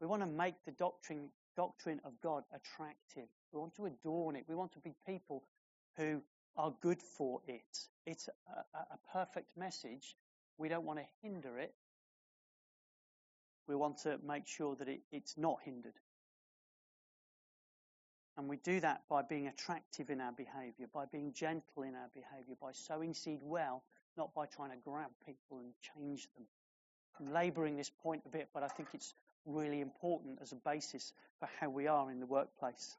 We 0.00 0.06
want 0.06 0.22
to 0.22 0.28
make 0.28 0.54
the 0.64 0.72
doctrine, 0.72 1.30
doctrine 1.56 2.00
of 2.04 2.12
God 2.22 2.44
attractive. 2.54 3.28
We 3.52 3.60
want 3.60 3.74
to 3.76 3.86
adorn 3.86 4.36
it. 4.36 4.44
We 4.48 4.54
want 4.54 4.72
to 4.72 4.80
be 4.80 4.94
people 5.06 5.42
who 5.96 6.22
are 6.56 6.74
good 6.80 7.02
for 7.02 7.40
it. 7.46 7.78
It's 8.06 8.28
a, 8.28 8.78
a, 8.78 8.98
perfect 9.12 9.56
message 9.56 10.16
we 10.58 10.68
don't 10.68 10.84
want 10.84 10.98
to 10.98 11.04
hinder 11.22 11.58
it. 11.58 11.74
We 13.68 13.74
want 13.74 13.98
to 14.02 14.18
make 14.26 14.46
sure 14.46 14.76
that 14.76 14.88
it, 14.88 15.00
it's 15.12 15.36
not 15.36 15.58
hindered. 15.64 15.98
And 18.38 18.48
we 18.48 18.58
do 18.58 18.80
that 18.80 19.02
by 19.08 19.22
being 19.22 19.48
attractive 19.48 20.10
in 20.10 20.20
our 20.20 20.32
behavior, 20.32 20.86
by 20.92 21.04
being 21.10 21.32
gentle 21.32 21.82
in 21.82 21.94
our 21.94 22.10
behavior, 22.14 22.54
by 22.60 22.72
sowing 22.72 23.14
seed 23.14 23.40
well, 23.42 23.82
not 24.16 24.34
by 24.34 24.46
trying 24.46 24.70
to 24.70 24.76
grab 24.84 25.10
people 25.24 25.58
and 25.58 25.72
change 25.80 26.28
them. 26.36 26.46
I'm 27.18 27.32
laboring 27.32 27.76
this 27.76 27.90
point 28.02 28.22
a 28.26 28.28
bit, 28.28 28.48
but 28.52 28.62
I 28.62 28.68
think 28.68 28.88
it's 28.92 29.14
really 29.46 29.80
important 29.80 30.38
as 30.42 30.52
a 30.52 30.56
basis 30.56 31.12
for 31.38 31.48
how 31.60 31.70
we 31.70 31.86
are 31.86 32.10
in 32.10 32.20
the 32.20 32.26
workplace. 32.26 32.96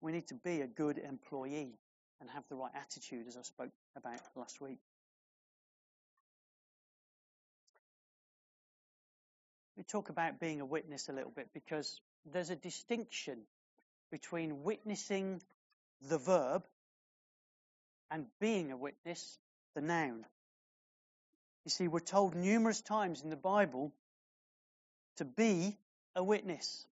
We 0.00 0.12
need 0.12 0.26
to 0.28 0.34
be 0.34 0.60
a 0.60 0.66
good 0.66 0.98
employee 0.98 1.78
and 2.20 2.30
have 2.30 2.44
the 2.48 2.56
right 2.56 2.72
attitude, 2.74 3.26
as 3.28 3.36
I 3.36 3.42
spoke 3.42 3.70
about 3.96 4.20
last 4.36 4.60
week. 4.60 4.78
We 9.76 9.84
talk 9.84 10.10
about 10.10 10.38
being 10.38 10.60
a 10.60 10.66
witness 10.66 11.08
a 11.08 11.12
little 11.12 11.32
bit 11.34 11.48
because 11.54 12.00
there's 12.32 12.50
a 12.50 12.56
distinction 12.56 13.38
between 14.10 14.62
witnessing 14.62 15.40
the 16.08 16.18
verb 16.18 16.62
and 18.10 18.26
being 18.40 18.70
a 18.70 18.76
witness, 18.76 19.38
the 19.74 19.80
noun. 19.80 20.24
You 21.64 21.70
see, 21.70 21.88
we're 21.88 22.00
told 22.00 22.34
numerous 22.34 22.80
times 22.80 23.22
in 23.22 23.30
the 23.30 23.36
Bible 23.36 23.92
to 25.16 25.24
be 25.24 25.76
a 26.14 26.22
witness. 26.22 26.86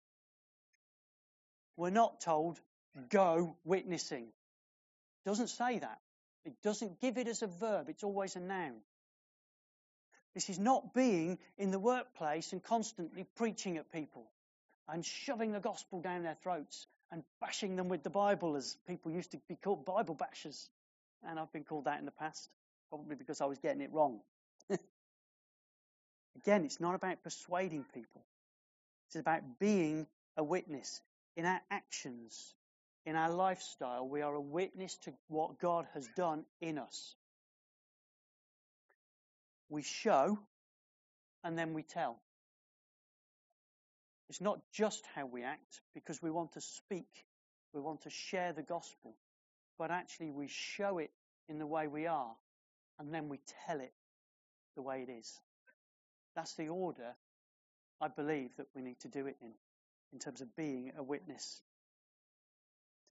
We're 1.77 1.91
not 1.91 2.21
told 2.21 2.61
go 3.09 3.57
witnessing. 3.65 4.25
It 4.25 5.29
doesn't 5.29 5.49
say 5.49 5.79
that. 5.79 5.99
It 6.45 6.55
doesn't 6.63 7.01
give 7.01 7.19
it 7.19 7.29
as 7.29 7.43
a 7.43 7.47
verb. 7.47 7.89
It's 7.89 8.05
always 8.05 8.37
a 8.37 8.41
noun. 8.41 8.77
This 10.35 10.49
is 10.49 10.59
not 10.59 10.95
being 10.95 11.39
in 11.59 11.71
the 11.71 11.79
workplace 11.79 12.53
and 12.53 12.63
constantly 12.63 13.27
preaching 13.37 13.77
at 13.77 13.93
people 13.93 14.31
and 14.89 15.05
shoving 15.05 15.53
the 15.53 15.61
gospel 15.61 16.01
down 16.01 16.23
their 16.23 16.37
throats 16.43 16.87
and 17.11 17.25
bashing 17.41 17.77
them 17.77 17.89
with 17.89 18.03
the 18.03 18.11
Bible 18.11 18.57
as 18.57 18.77
people 18.87 19.11
used 19.11 19.33
to 19.33 19.39
be 19.49 19.57
called 19.57 19.85
Bible 19.85 20.15
bashers. 20.15 20.69
And 21.27 21.39
I've 21.39 21.53
been 21.53 21.65
called 21.65 21.85
that 21.85 21.99
in 21.99 22.05
the 22.05 22.13
past, 22.13 22.49
probably 22.89 23.17
because 23.17 23.41
I 23.41 23.47
was 23.47 23.59
getting 23.59 23.83
it 23.83 23.93
wrong. 23.93 24.21
Again, 26.37 26.65
it's 26.65 26.81
not 26.81 26.95
about 26.95 27.23
persuading 27.23 27.85
people. 27.93 28.23
It's 29.09 29.17
about 29.17 29.43
being 29.59 30.07
a 30.37 30.45
witness 30.45 31.01
in 31.37 31.45
our 31.45 31.61
actions, 31.71 32.55
in 33.05 33.17
our 33.17 33.31
lifestyle. 33.31 34.09
We 34.09 34.23
are 34.23 34.35
a 34.35 34.41
witness 34.41 34.97
to 35.05 35.13
what 35.29 35.59
God 35.59 35.87
has 35.95 36.09
done 36.17 36.45
in 36.61 36.79
us. 36.79 37.15
We 39.69 39.83
show 39.83 40.39
and 41.43 41.59
then 41.59 41.75
we 41.75 41.83
tell. 41.83 42.21
It's 44.29 44.41
not 44.41 44.61
just 44.73 45.05
how 45.15 45.27
we 45.27 45.43
act 45.43 45.81
because 45.95 46.23
we 46.23 46.31
want 46.31 46.53
to 46.53 46.61
speak, 46.61 47.09
we 47.75 47.81
want 47.81 48.03
to 48.03 48.11
share 48.11 48.53
the 48.53 48.63
gospel, 48.63 49.17
but 49.79 49.91
actually 49.91 50.31
we 50.31 50.47
show 50.47 50.99
it 50.99 51.11
in 51.49 51.59
the 51.59 51.67
way 51.67 51.89
we 51.89 52.07
are 52.07 52.35
and 52.99 53.13
then 53.13 53.29
we 53.29 53.41
tell 53.67 53.81
it 53.81 53.93
the 54.77 54.83
way 54.83 55.05
it 55.09 55.11
is. 55.11 55.41
That's 56.35 56.55
the 56.55 56.69
order 56.69 57.15
I 58.01 58.09
believe 58.09 58.51
that 58.57 58.69
we 58.75 58.83
need 58.83 58.99
to 59.01 59.09
do 59.09 59.27
it 59.27 59.37
in, 59.43 59.53
in 60.13 60.19
terms 60.19 60.41
of 60.41 60.57
being 60.57 60.93
a 60.97 61.03
witness. 61.03 61.63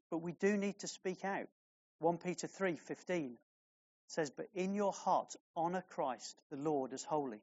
But 0.10 0.20
we 0.20 0.32
do 0.32 0.58
need 0.58 0.80
to 0.80 0.88
speak 0.88 1.24
out. 1.24 1.48
1 2.00 2.18
Peter 2.18 2.48
3:15 2.48 3.38
says, 4.08 4.32
"But 4.32 4.48
in 4.54 4.74
your 4.74 4.94
heart 4.94 5.36
honor 5.56 5.84
Christ 5.90 6.42
the 6.50 6.58
Lord 6.58 6.94
as 6.94 7.04
holy, 7.04 7.42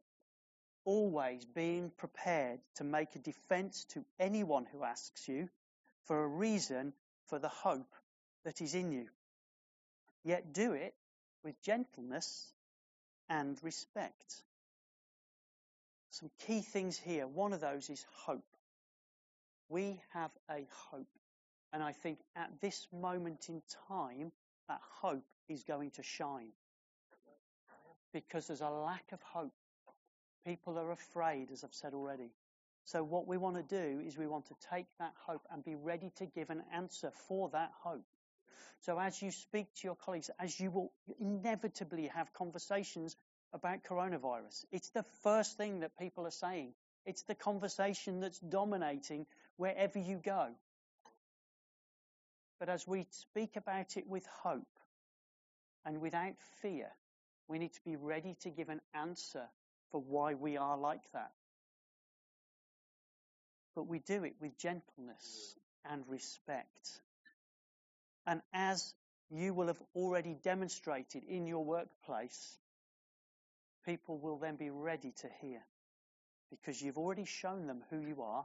always 0.84 1.44
being 1.44 1.90
prepared 1.90 2.60
to 2.76 2.84
make 2.84 3.14
a 3.14 3.20
defense 3.20 3.84
to 3.90 4.04
anyone 4.18 4.66
who 4.66 4.82
asks 4.82 5.28
you 5.28 5.48
for 6.04 6.24
a 6.24 6.28
reason 6.28 6.94
for 7.26 7.38
the 7.38 7.48
hope 7.48 7.94
that 8.44 8.60
is 8.60 8.74
in 8.74 8.92
you. 8.92 9.08
Yet 10.24 10.52
do 10.52 10.72
it 10.72 10.94
with 11.42 11.60
gentleness 11.62 12.52
and 13.28 13.62
respect. 13.62 14.42
Some 16.10 16.30
key 16.46 16.62
things 16.62 16.98
here. 16.98 17.26
One 17.26 17.52
of 17.52 17.60
those 17.60 17.90
is 17.90 18.04
hope. 18.24 18.44
We 19.68 20.00
have 20.12 20.30
a 20.50 20.66
hope. 20.90 21.08
And 21.72 21.82
I 21.82 21.92
think 21.92 22.18
at 22.36 22.50
this 22.60 22.86
moment 22.92 23.46
in 23.48 23.62
time, 23.88 24.32
that 24.68 24.80
hope 25.00 25.24
is 25.48 25.64
going 25.64 25.90
to 25.92 26.02
shine. 26.02 26.52
Because 28.12 28.46
there's 28.46 28.60
a 28.60 28.70
lack 28.70 29.04
of 29.12 29.20
hope 29.22 29.52
People 30.46 30.78
are 30.78 30.92
afraid, 30.92 31.50
as 31.50 31.64
I've 31.64 31.74
said 31.74 31.92
already. 31.92 32.30
So 32.84 33.02
what 33.02 33.26
we 33.26 33.36
want 33.36 33.56
to 33.56 33.64
do 33.64 34.00
is 34.00 34.16
we 34.16 34.28
want 34.28 34.46
to 34.46 34.54
take 34.70 34.86
that 35.00 35.12
hope 35.26 35.42
and 35.50 35.64
be 35.64 35.74
ready 35.74 36.12
to 36.18 36.26
give 36.26 36.50
an 36.50 36.62
answer 36.72 37.10
for 37.26 37.48
that 37.48 37.72
hope. 37.82 38.04
So 38.82 38.96
as 38.96 39.20
you 39.20 39.32
speak 39.32 39.66
to 39.74 39.88
your 39.88 39.96
colleagues, 39.96 40.30
as 40.38 40.60
you 40.60 40.70
will 40.70 40.92
inevitably 41.18 42.06
have 42.14 42.32
conversations 42.32 43.16
about 43.52 43.84
coronavirus, 43.84 44.64
it's 44.72 44.90
the 44.90 45.04
first 45.22 45.56
thing 45.56 45.80
that 45.80 45.98
people 45.98 46.26
are 46.26 46.30
saying. 46.30 46.72
It's 47.04 47.22
the 47.22 47.34
conversation 47.34 48.20
that's 48.20 48.40
dominating 48.40 49.26
wherever 49.56 49.98
you 49.98 50.20
go. 50.22 50.48
But 52.58 52.68
as 52.68 52.86
we 52.86 53.06
speak 53.10 53.56
about 53.56 53.96
it 53.96 54.06
with 54.08 54.26
hope 54.42 54.66
and 55.84 56.00
without 56.00 56.34
fear, 56.62 56.88
we 57.48 57.58
need 57.58 57.72
to 57.74 57.84
be 57.84 57.96
ready 57.96 58.36
to 58.40 58.50
give 58.50 58.68
an 58.68 58.80
answer 58.94 59.44
for 59.92 60.00
why 60.00 60.34
we 60.34 60.56
are 60.56 60.76
like 60.76 61.04
that. 61.12 61.32
But 63.74 63.86
we 63.86 63.98
do 64.00 64.24
it 64.24 64.34
with 64.40 64.58
gentleness 64.58 65.56
and 65.88 66.02
respect. 66.08 67.00
And 68.26 68.40
as 68.52 68.94
you 69.30 69.54
will 69.54 69.68
have 69.68 69.82
already 69.94 70.34
demonstrated 70.42 71.24
in 71.24 71.46
your 71.46 71.64
workplace, 71.64 72.58
people 73.86 74.18
will 74.18 74.38
then 74.38 74.56
be 74.56 74.70
ready 74.70 75.12
to 75.20 75.28
hear 75.40 75.60
because 76.50 76.80
you've 76.80 76.98
already 76.98 77.24
shown 77.24 77.66
them 77.66 77.82
who 77.90 78.00
you 78.00 78.22
are 78.22 78.44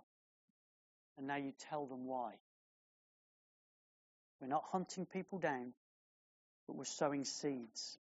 and 1.18 1.28
now 1.28 1.36
you 1.36 1.52
tell 1.70 1.86
them 1.86 2.06
why. 2.06 2.34
We're 4.40 4.48
not 4.48 4.64
hunting 4.72 5.06
people 5.06 5.40
down, 5.40 5.74
but 6.68 6.76
we're 6.76 6.86
sowing 6.86 7.26
seeds. 7.26 7.98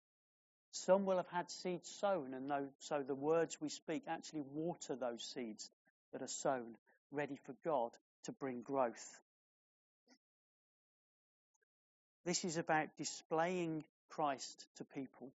Some 0.71 1.05
will 1.05 1.17
have 1.17 1.27
had 1.31 1.49
seeds 1.49 1.89
sown, 1.99 2.33
and 2.33 2.51
so 2.79 3.03
the 3.05 3.15
words 3.15 3.57
we 3.59 3.69
speak 3.69 4.03
actually 4.07 4.43
water 4.53 4.95
those 4.95 5.23
seeds 5.33 5.69
that 6.13 6.21
are 6.21 6.27
sown, 6.27 6.75
ready 7.11 7.37
for 7.45 7.55
God 7.65 7.91
to 8.25 8.31
bring 8.31 8.61
growth. 8.61 9.19
This 12.25 12.45
is 12.45 12.57
about 12.57 12.87
displaying 12.97 13.83
Christ 14.09 14.65
to 14.77 14.83
people 14.83 15.31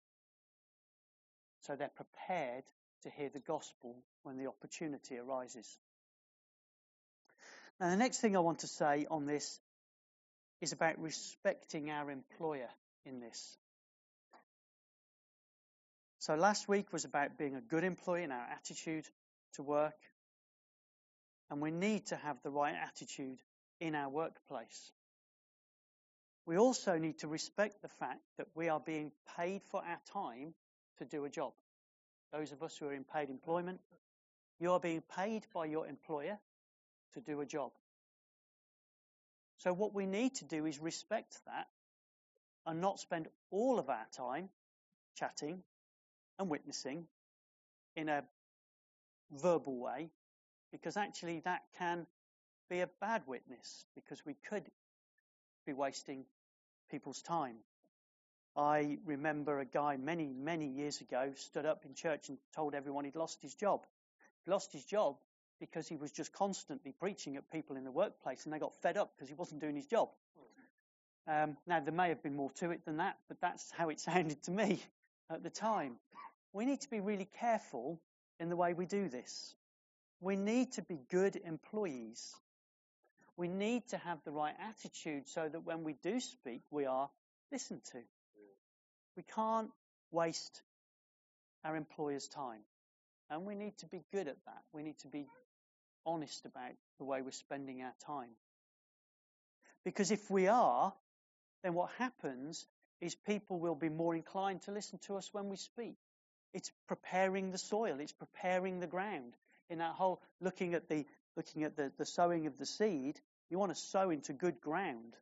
so 1.61 1.75
they're 1.75 1.89
prepared 1.89 2.63
to 3.03 3.09
hear 3.09 3.29
the 3.29 3.39
gospel 3.39 3.95
when 4.23 4.37
the 4.37 4.47
opportunity 4.47 5.17
arises. 5.17 5.77
Now, 7.79 7.89
the 7.89 7.97
next 7.97 8.19
thing 8.19 8.35
I 8.35 8.39
want 8.39 8.59
to 8.59 8.67
say 8.67 9.07
on 9.09 9.25
this 9.25 9.59
is 10.61 10.71
about 10.71 10.99
respecting 10.99 11.89
our 11.89 12.11
employer 12.11 12.69
in 13.05 13.19
this. 13.19 13.57
So 16.19 16.35
last 16.35 16.67
week 16.67 16.93
was 16.93 17.03
about 17.03 17.39
being 17.39 17.55
a 17.55 17.61
good 17.61 17.83
employee 17.83 18.23
and 18.23 18.31
our 18.31 18.47
attitude 18.55 19.05
to 19.55 19.63
work. 19.63 19.95
And 21.49 21.59
we 21.59 21.71
need 21.71 22.05
to 22.07 22.15
have 22.15 22.37
the 22.43 22.51
right 22.51 22.75
attitude 22.75 23.39
in 23.79 23.95
our 23.95 24.09
workplace. 24.09 24.91
We 26.45 26.57
also 26.57 26.99
need 26.99 27.19
to 27.19 27.27
respect 27.27 27.81
the 27.81 27.89
fact 27.99 28.21
that 28.37 28.47
we 28.55 28.69
are 28.69 28.79
being 28.79 29.11
paid 29.35 29.61
for 29.71 29.81
our 29.83 29.99
time 30.13 30.53
to 31.01 31.05
do 31.05 31.25
a 31.25 31.29
job. 31.29 31.53
Those 32.31 32.51
of 32.51 32.61
us 32.61 32.77
who 32.77 32.85
are 32.87 32.93
in 32.93 33.03
paid 33.03 33.29
employment, 33.29 33.79
you 34.59 34.71
are 34.71 34.79
being 34.79 35.01
paid 35.15 35.47
by 35.53 35.65
your 35.65 35.87
employer 35.87 36.37
to 37.13 37.21
do 37.21 37.41
a 37.41 37.45
job. 37.45 37.71
So 39.57 39.73
what 39.73 39.93
we 39.95 40.05
need 40.05 40.35
to 40.35 40.45
do 40.45 40.65
is 40.65 40.79
respect 40.79 41.39
that 41.45 41.67
and 42.65 42.79
not 42.79 42.99
spend 42.99 43.27
all 43.49 43.79
of 43.79 43.89
our 43.89 44.05
time 44.15 44.49
chatting 45.17 45.63
and 46.37 46.49
witnessing 46.49 47.07
in 47.95 48.07
a 48.07 48.23
verbal 49.31 49.77
way, 49.79 50.11
because 50.71 50.97
actually 50.97 51.41
that 51.45 51.61
can 51.77 52.05
be 52.69 52.79
a 52.79 52.89
bad 53.01 53.23
witness, 53.25 53.85
because 53.95 54.23
we 54.25 54.35
could 54.47 54.63
be 55.65 55.73
wasting 55.73 56.25
people's 56.89 57.21
time. 57.21 57.55
I 58.55 58.97
remember 59.05 59.59
a 59.59 59.65
guy 59.65 59.97
many, 59.97 60.27
many 60.27 60.67
years 60.67 60.99
ago 60.99 61.31
stood 61.35 61.65
up 61.65 61.85
in 61.85 61.93
church 61.93 62.29
and 62.29 62.37
told 62.53 62.75
everyone 62.75 63.05
he'd 63.05 63.15
lost 63.15 63.41
his 63.41 63.55
job. 63.55 63.85
He 64.45 64.51
lost 64.51 64.73
his 64.73 64.83
job 64.83 65.15
because 65.59 65.87
he 65.87 65.95
was 65.95 66.11
just 66.11 66.33
constantly 66.33 66.91
preaching 66.91 67.37
at 67.37 67.49
people 67.51 67.77
in 67.77 67.83
the 67.83 67.91
workplace 67.91 68.43
and 68.43 68.53
they 68.53 68.59
got 68.59 68.73
fed 68.81 68.97
up 68.97 69.13
because 69.15 69.29
he 69.29 69.35
wasn't 69.35 69.61
doing 69.61 69.75
his 69.75 69.85
job. 69.85 70.09
Um, 71.27 71.55
now, 71.67 71.79
there 71.79 71.93
may 71.93 72.09
have 72.09 72.23
been 72.23 72.35
more 72.35 72.49
to 72.55 72.71
it 72.71 72.83
than 72.83 72.97
that, 72.97 73.17
but 73.27 73.39
that's 73.39 73.71
how 73.71 73.89
it 73.89 73.99
sounded 74.01 74.41
to 74.43 74.51
me 74.51 74.81
at 75.29 75.43
the 75.43 75.49
time. 75.49 75.97
we 76.51 76.65
need 76.65 76.81
to 76.81 76.89
be 76.89 76.99
really 76.99 77.29
careful 77.39 78.01
in 78.39 78.49
the 78.49 78.55
way 78.55 78.73
we 78.73 78.85
do 78.85 79.07
this. 79.07 79.55
We 80.19 80.35
need 80.35 80.73
to 80.73 80.81
be 80.81 80.99
good 81.09 81.35
employees. 81.35 82.35
We 83.37 83.47
need 83.47 83.87
to 83.89 83.97
have 83.97 84.19
the 84.25 84.31
right 84.31 84.55
attitude 84.59 85.27
so 85.27 85.47
that 85.47 85.63
when 85.63 85.83
we 85.83 85.93
do 85.93 86.19
speak, 86.19 86.61
we 86.69 86.85
are 86.85 87.09
listened 87.51 87.83
to. 87.91 87.99
We 89.15 89.23
can't 89.35 89.69
waste 90.11 90.61
our 91.63 91.75
employer's 91.75 92.27
time. 92.27 92.61
And 93.29 93.45
we 93.45 93.55
need 93.55 93.77
to 93.77 93.85
be 93.87 94.03
good 94.11 94.27
at 94.27 94.37
that. 94.45 94.61
We 94.73 94.83
need 94.83 94.97
to 94.99 95.07
be 95.07 95.27
honest 96.05 96.45
about 96.45 96.73
the 96.97 97.05
way 97.05 97.21
we're 97.21 97.31
spending 97.31 97.81
our 97.81 97.93
time. 98.05 98.31
Because 99.83 100.11
if 100.11 100.29
we 100.29 100.47
are, 100.47 100.93
then 101.63 101.73
what 101.73 101.91
happens 101.97 102.65
is 102.99 103.15
people 103.15 103.59
will 103.59 103.75
be 103.75 103.89
more 103.89 104.15
inclined 104.15 104.61
to 104.63 104.71
listen 104.71 104.99
to 105.07 105.15
us 105.15 105.29
when 105.31 105.49
we 105.49 105.57
speak. 105.57 105.95
It's 106.53 106.71
preparing 106.87 107.51
the 107.51 107.57
soil, 107.57 107.97
it's 107.99 108.11
preparing 108.11 108.79
the 108.79 108.87
ground. 108.87 109.33
In 109.69 109.77
that 109.77 109.93
whole 109.93 110.21
looking 110.41 110.73
at 110.73 110.89
the 110.89 111.05
looking 111.37 111.63
at 111.63 111.77
the, 111.77 111.91
the 111.97 112.05
sowing 112.05 112.47
of 112.47 112.57
the 112.57 112.65
seed, 112.65 113.19
you 113.49 113.57
want 113.57 113.73
to 113.73 113.79
sow 113.79 114.09
into 114.09 114.33
good 114.33 114.59
ground. 114.59 115.15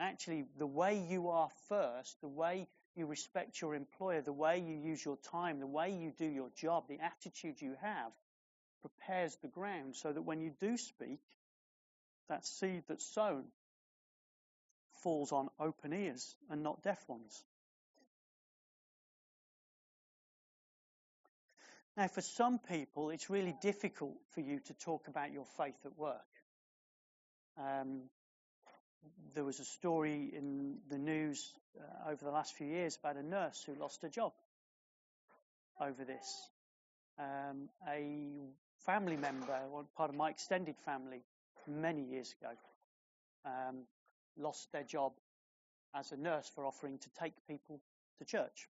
Actually, 0.00 0.44
the 0.58 0.66
way 0.66 1.06
you 1.08 1.28
are 1.28 1.48
first, 1.68 2.20
the 2.20 2.28
way 2.28 2.66
you 2.96 3.06
respect 3.06 3.60
your 3.60 3.74
employer, 3.74 4.20
the 4.22 4.32
way 4.32 4.58
you 4.58 4.76
use 4.76 5.04
your 5.04 5.18
time, 5.30 5.60
the 5.60 5.66
way 5.66 5.90
you 5.90 6.12
do 6.16 6.26
your 6.26 6.50
job, 6.56 6.84
the 6.88 6.98
attitude 7.00 7.60
you 7.60 7.74
have, 7.80 8.12
prepares 8.80 9.36
the 9.42 9.48
ground 9.48 9.96
so 9.96 10.12
that 10.12 10.22
when 10.22 10.40
you 10.40 10.52
do 10.60 10.76
speak, 10.76 11.20
that 12.28 12.44
seed 12.46 12.84
that's 12.88 13.06
sown 13.14 13.44
falls 15.02 15.32
on 15.32 15.48
open 15.60 15.92
ears 15.92 16.34
and 16.50 16.62
not 16.62 16.82
deaf 16.82 17.02
ones. 17.08 17.44
Now, 21.96 22.08
for 22.08 22.22
some 22.22 22.58
people, 22.58 23.10
it's 23.10 23.30
really 23.30 23.54
difficult 23.62 24.16
for 24.34 24.40
you 24.40 24.58
to 24.66 24.74
talk 24.74 25.06
about 25.06 25.32
your 25.32 25.44
faith 25.56 25.78
at 25.84 25.96
work. 25.96 26.18
Um, 27.56 28.02
there 29.34 29.44
was 29.44 29.60
a 29.60 29.64
story 29.64 30.32
in 30.36 30.78
the 30.88 30.98
news 30.98 31.52
uh, 31.78 32.10
over 32.10 32.24
the 32.24 32.30
last 32.30 32.54
few 32.54 32.66
years 32.66 32.96
about 32.96 33.16
a 33.16 33.22
nurse 33.22 33.62
who 33.66 33.74
lost 33.74 34.02
her 34.02 34.08
job 34.08 34.32
over 35.80 36.04
this. 36.04 36.50
Um, 37.18 37.68
a 37.88 38.50
family 38.84 39.16
member, 39.16 39.58
part 39.96 40.10
of 40.10 40.16
my 40.16 40.30
extended 40.30 40.76
family, 40.84 41.22
many 41.66 42.02
years 42.02 42.34
ago, 42.40 42.52
um, 43.44 43.86
lost 44.36 44.70
their 44.72 44.84
job 44.84 45.12
as 45.94 46.12
a 46.12 46.16
nurse 46.16 46.50
for 46.54 46.66
offering 46.66 46.98
to 46.98 47.08
take 47.18 47.34
people 47.48 47.80
to 48.18 48.24
church 48.24 48.68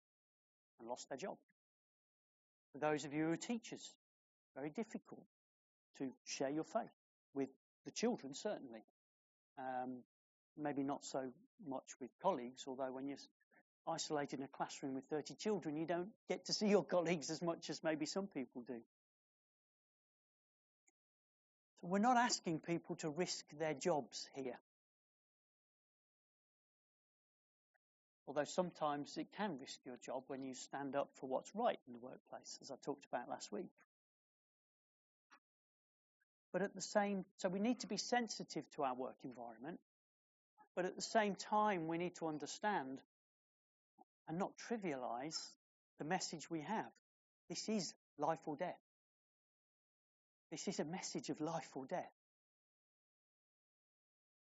and 0.80 0.88
lost 0.88 1.10
their 1.10 1.18
job. 1.18 1.38
For 2.72 2.80
those 2.80 3.06
of 3.06 3.13
you 3.13 3.26
who 3.26 3.32
are 3.32 3.38
teachers, 3.38 3.94
very 4.56 4.70
difficult 4.70 5.26
to 5.98 6.12
share 6.26 6.50
your 6.50 6.63
faith 6.63 6.94
with 7.34 7.50
the 7.86 7.92
children, 7.92 8.34
certainly. 8.34 8.84
Um, 9.58 10.04
maybe 10.60 10.84
not 10.84 11.06
so 11.06 11.32
much 11.67 11.86
with 12.00 12.10
colleagues, 12.22 12.63
although 12.67 12.91
when 12.91 13.08
you're 13.08 13.17
isolated 13.88 14.39
in 14.39 14.45
a 14.45 14.50
classroom 14.50 14.93
with 14.93 15.06
30 15.06 15.36
children, 15.36 15.76
you 15.76 15.86
don't 15.86 16.10
get 16.28 16.45
to 16.45 16.54
see 16.54 16.67
your 16.67 16.84
colleagues 16.84 17.30
as 17.30 17.41
much 17.41 17.69
as 17.69 17.84
maybe 17.84 18.06
some 18.06 18.28
people 18.28 18.63
do. 18.67 18.80
So 21.82 21.88
we're 21.88 22.00
not 22.00 22.17
asking 22.17 22.60
people 22.60 22.95
to 22.98 23.10
risk 23.10 23.45
their 23.58 23.74
jobs 23.74 24.28
here. 24.36 24.60
Although 28.28 28.43
sometimes 28.43 29.17
it 29.17 29.28
can 29.36 29.58
risk 29.60 29.80
your 29.86 29.98
job 30.06 30.24
when 30.28 30.43
you 30.43 30.54
stand 30.54 30.95
up 30.95 31.10
for 31.15 31.28
what's 31.28 31.50
right 31.56 31.80
in 31.88 31.93
the 31.93 32.00
workplace, 32.00 32.60
as 32.62 32.69
I 32.69 32.76
talked 32.84 33.06
about 33.06 33.28
last 33.28 33.52
week. 33.52 33.72
But 36.52 36.62
at 36.62 36.76
the 36.76 36.82
same, 36.82 37.26
so 37.38 37.50
we 37.50 37.60
need 37.60 37.80
to 37.80 37.88
be 37.88 37.98
sensitive 37.98 38.69
to 38.76 38.84
our 38.84 38.93
work 38.93 39.15
environment. 39.24 39.80
But 40.75 40.86
at 40.86 40.95
the 40.95 41.01
same 41.01 41.36
time, 41.36 41.88
we 41.88 41.97
need 41.97 42.15
to 42.15 42.27
understand 42.27 42.99
and 44.27 44.38
not 44.38 44.51
trivialize 44.69 45.38
the 45.97 46.05
message 46.05 46.49
we 46.49 46.62
have. 46.62 46.91
This 47.49 47.67
is 47.67 47.93
life 48.17 48.39
or 48.45 48.55
death. 48.55 48.79
This 50.51 50.67
is 50.67 50.79
a 50.79 50.86
message 50.86 51.29
of 51.29 51.41
life 51.41 51.69
or 51.75 51.86
death. 51.86 52.12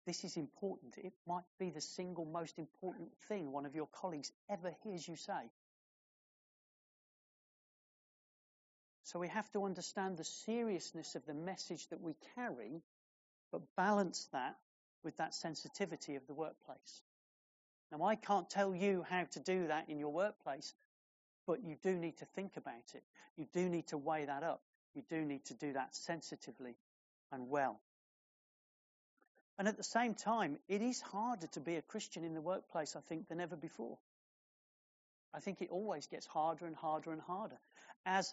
This 0.06 0.22
is 0.24 0.36
important. 0.36 0.98
It 0.98 1.12
might 1.26 1.44
be 1.58 1.70
the 1.70 1.80
single 1.80 2.24
most 2.24 2.58
important 2.58 3.10
thing 3.28 3.50
one 3.50 3.66
of 3.66 3.74
your 3.74 3.88
colleagues 3.88 4.30
ever 4.48 4.72
hears 4.84 5.06
you 5.06 5.16
say. 5.16 5.50
So 9.02 9.18
we 9.18 9.28
have 9.28 9.50
to 9.52 9.64
understand 9.64 10.16
the 10.16 10.24
seriousness 10.24 11.14
of 11.14 11.26
the 11.26 11.34
message 11.34 11.88
that 11.88 12.00
we 12.00 12.14
carry, 12.34 12.82
but 13.52 13.62
balance 13.76 14.28
that 14.32 14.56
with 15.02 15.16
that 15.18 15.34
sensitivity 15.34 16.16
of 16.16 16.26
the 16.26 16.34
workplace. 16.34 17.02
Now, 17.92 18.04
I 18.04 18.16
can't 18.16 18.50
tell 18.50 18.74
you 18.74 19.04
how 19.08 19.24
to 19.32 19.40
do 19.40 19.68
that 19.68 19.88
in 19.88 19.98
your 19.98 20.12
workplace, 20.12 20.74
but 21.46 21.62
you 21.62 21.76
do 21.82 21.94
need 21.94 22.16
to 22.18 22.24
think 22.24 22.56
about 22.56 22.94
it. 22.94 23.04
You 23.36 23.46
do 23.52 23.68
need 23.68 23.88
to 23.88 23.98
weigh 23.98 24.24
that 24.24 24.42
up. 24.42 24.62
You 24.94 25.02
do 25.08 25.24
need 25.24 25.44
to 25.46 25.54
do 25.54 25.74
that 25.74 25.94
sensitively 25.94 26.74
and 27.30 27.48
well. 27.48 27.80
And 29.58 29.68
at 29.68 29.76
the 29.76 29.84
same 29.84 30.14
time, 30.14 30.58
it 30.68 30.82
is 30.82 31.00
harder 31.00 31.46
to 31.48 31.60
be 31.60 31.76
a 31.76 31.82
Christian 31.82 32.24
in 32.24 32.34
the 32.34 32.40
workplace, 32.40 32.96
I 32.96 33.00
think, 33.00 33.28
than 33.28 33.40
ever 33.40 33.56
before. 33.56 33.98
I 35.32 35.40
think 35.40 35.60
it 35.60 35.70
always 35.70 36.06
gets 36.06 36.26
harder 36.26 36.66
and 36.66 36.76
harder 36.76 37.12
and 37.12 37.20
harder. 37.20 37.58
As 38.04 38.32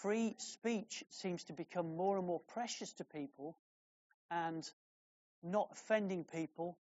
free 0.00 0.34
speech 0.38 1.04
seems 1.10 1.44
to 1.44 1.52
become 1.52 1.96
more 1.96 2.18
and 2.18 2.26
more 2.26 2.40
precious 2.40 2.92
to 2.94 3.04
people 3.04 3.56
and 4.30 4.68
not 5.42 5.68
offending 5.72 6.24
people, 6.24 6.76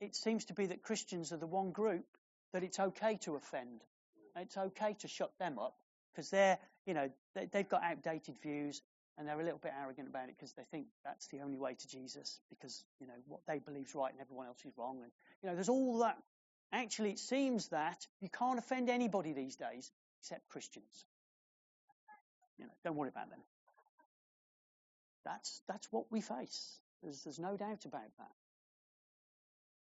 it 0.00 0.14
seems 0.14 0.46
to 0.46 0.54
be 0.54 0.66
that 0.66 0.82
Christians 0.82 1.32
are 1.32 1.36
the 1.36 1.46
one 1.46 1.70
group 1.70 2.06
that 2.52 2.62
it's 2.62 2.78
okay 2.78 3.18
to 3.22 3.36
offend. 3.36 3.82
It's 4.36 4.56
okay 4.56 4.94
to 5.00 5.08
shut 5.08 5.32
them 5.38 5.58
up 5.58 5.74
because 6.12 6.30
they're, 6.30 6.58
you 6.86 6.94
know, 6.94 7.10
they, 7.34 7.48
have 7.52 7.68
got 7.68 7.82
outdated 7.82 8.38
views 8.42 8.82
and 9.16 9.26
they're 9.26 9.40
a 9.40 9.44
little 9.44 9.58
bit 9.58 9.72
arrogant 9.80 10.08
about 10.08 10.28
it 10.28 10.36
because 10.36 10.52
they 10.52 10.64
think 10.70 10.86
that's 11.04 11.26
the 11.28 11.40
only 11.40 11.56
way 11.58 11.74
to 11.74 11.88
Jesus 11.88 12.38
because 12.50 12.84
you 13.00 13.06
know 13.06 13.14
what 13.26 13.40
they 13.46 13.58
believe 13.58 13.86
is 13.86 13.94
right 13.94 14.12
and 14.12 14.20
everyone 14.20 14.46
else 14.46 14.62
is 14.66 14.72
wrong 14.76 14.98
and 15.02 15.10
you 15.42 15.48
know 15.48 15.54
there's 15.54 15.70
all 15.70 15.98
that. 15.98 16.18
Actually 16.72 17.10
it 17.10 17.18
seems 17.18 17.68
that 17.68 18.06
you 18.20 18.28
can't 18.28 18.58
offend 18.58 18.90
anybody 18.90 19.32
these 19.32 19.56
days 19.56 19.90
except 20.20 20.48
Christians. 20.48 21.06
You 22.58 22.66
know 22.66 22.72
don't 22.84 22.96
worry 22.96 23.08
about 23.08 23.30
them. 23.30 23.40
That's 25.24 25.62
that's 25.66 25.86
what 25.90 26.04
we 26.10 26.20
face 26.20 26.78
there's 27.02 27.22
there's 27.24 27.38
no 27.38 27.56
doubt 27.56 27.84
about 27.84 28.10
that 28.18 28.32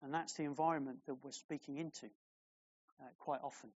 and 0.03 0.13
that's 0.13 0.33
the 0.33 0.43
environment 0.43 0.99
that 1.07 1.15
we're 1.23 1.31
speaking 1.31 1.77
into 1.77 2.05
uh, 3.01 3.05
quite 3.19 3.39
often 3.43 3.69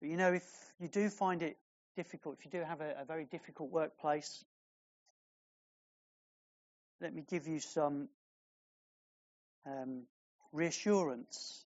But 0.00 0.10
you 0.10 0.16
know, 0.16 0.32
if 0.32 0.44
you 0.78 0.88
do 0.88 1.08
find 1.10 1.42
it 1.42 1.56
difficult, 1.96 2.36
if 2.38 2.44
you 2.44 2.50
do 2.50 2.64
have 2.64 2.80
a, 2.80 2.94
a 3.00 3.04
very 3.04 3.24
difficult 3.24 3.70
workplace, 3.70 4.44
let 7.00 7.14
me 7.14 7.24
give 7.28 7.46
you 7.48 7.60
some 7.60 8.08
um, 9.66 10.02
reassurance 10.52 11.64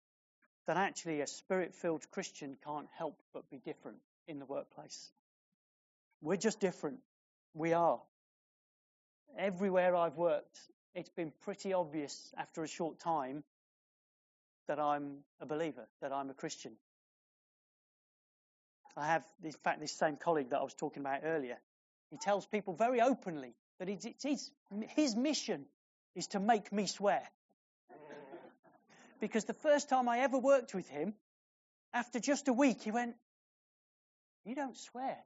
that 0.67 0.77
actually 0.77 1.21
a 1.21 1.27
spirit 1.27 1.75
filled 1.75 2.11
Christian 2.11 2.57
can't 2.65 2.89
help 2.99 3.17
but 3.33 3.49
be 3.49 3.59
different 3.59 3.99
in 4.27 4.41
the 4.41 4.45
workplace. 4.45 5.11
We're 6.21 6.37
just 6.37 6.61
different. 6.61 6.99
We 7.55 7.73
are. 7.73 8.01
Everywhere 9.39 9.95
I've 9.95 10.17
worked, 10.17 10.59
it's 10.95 11.11
been 11.11 11.33
pretty 11.43 11.73
obvious 11.73 12.33
after 12.37 12.63
a 12.63 12.69
short 12.69 12.99
time 12.99 13.45
that 14.67 14.81
I'm 14.81 15.19
a 15.41 15.47
believer, 15.47 15.87
that 16.01 16.13
I'm 16.13 16.31
a 16.31 16.35
Christian. 16.35 16.73
I 18.97 19.07
have, 19.07 19.25
in 19.45 19.53
fact, 19.53 19.81
this 19.81 19.93
same 19.93 20.17
colleague 20.17 20.51
that 20.51 20.59
I 20.59 20.63
was 20.63 20.75
talking 20.75 21.03
about 21.03 21.21
earlier. 21.25 21.59
He 22.11 22.17
tells 22.17 22.47
people 22.47 22.75
very 22.75 23.01
openly 23.01 23.55
that 23.79 23.89
it's, 23.89 24.07
his, 24.23 24.51
his 24.95 25.15
mission 25.15 25.67
is 26.15 26.29
to 26.29 26.41
make 26.41 26.73
me 26.73 26.87
swear. 26.87 27.23
because 29.21 29.45
the 29.45 29.55
first 29.55 29.91
time 29.91 30.09
I 30.09 30.21
ever 30.21 30.39
worked 30.39 30.75
with 30.75 30.89
him, 30.89 31.15
after 31.93 32.21
just 32.21 32.49
a 32.49 32.53
week, 32.53 32.83
he 32.83 32.91
went, 32.91 33.17
You 34.45 34.55
don't 34.55 34.77
swear. 34.77 35.19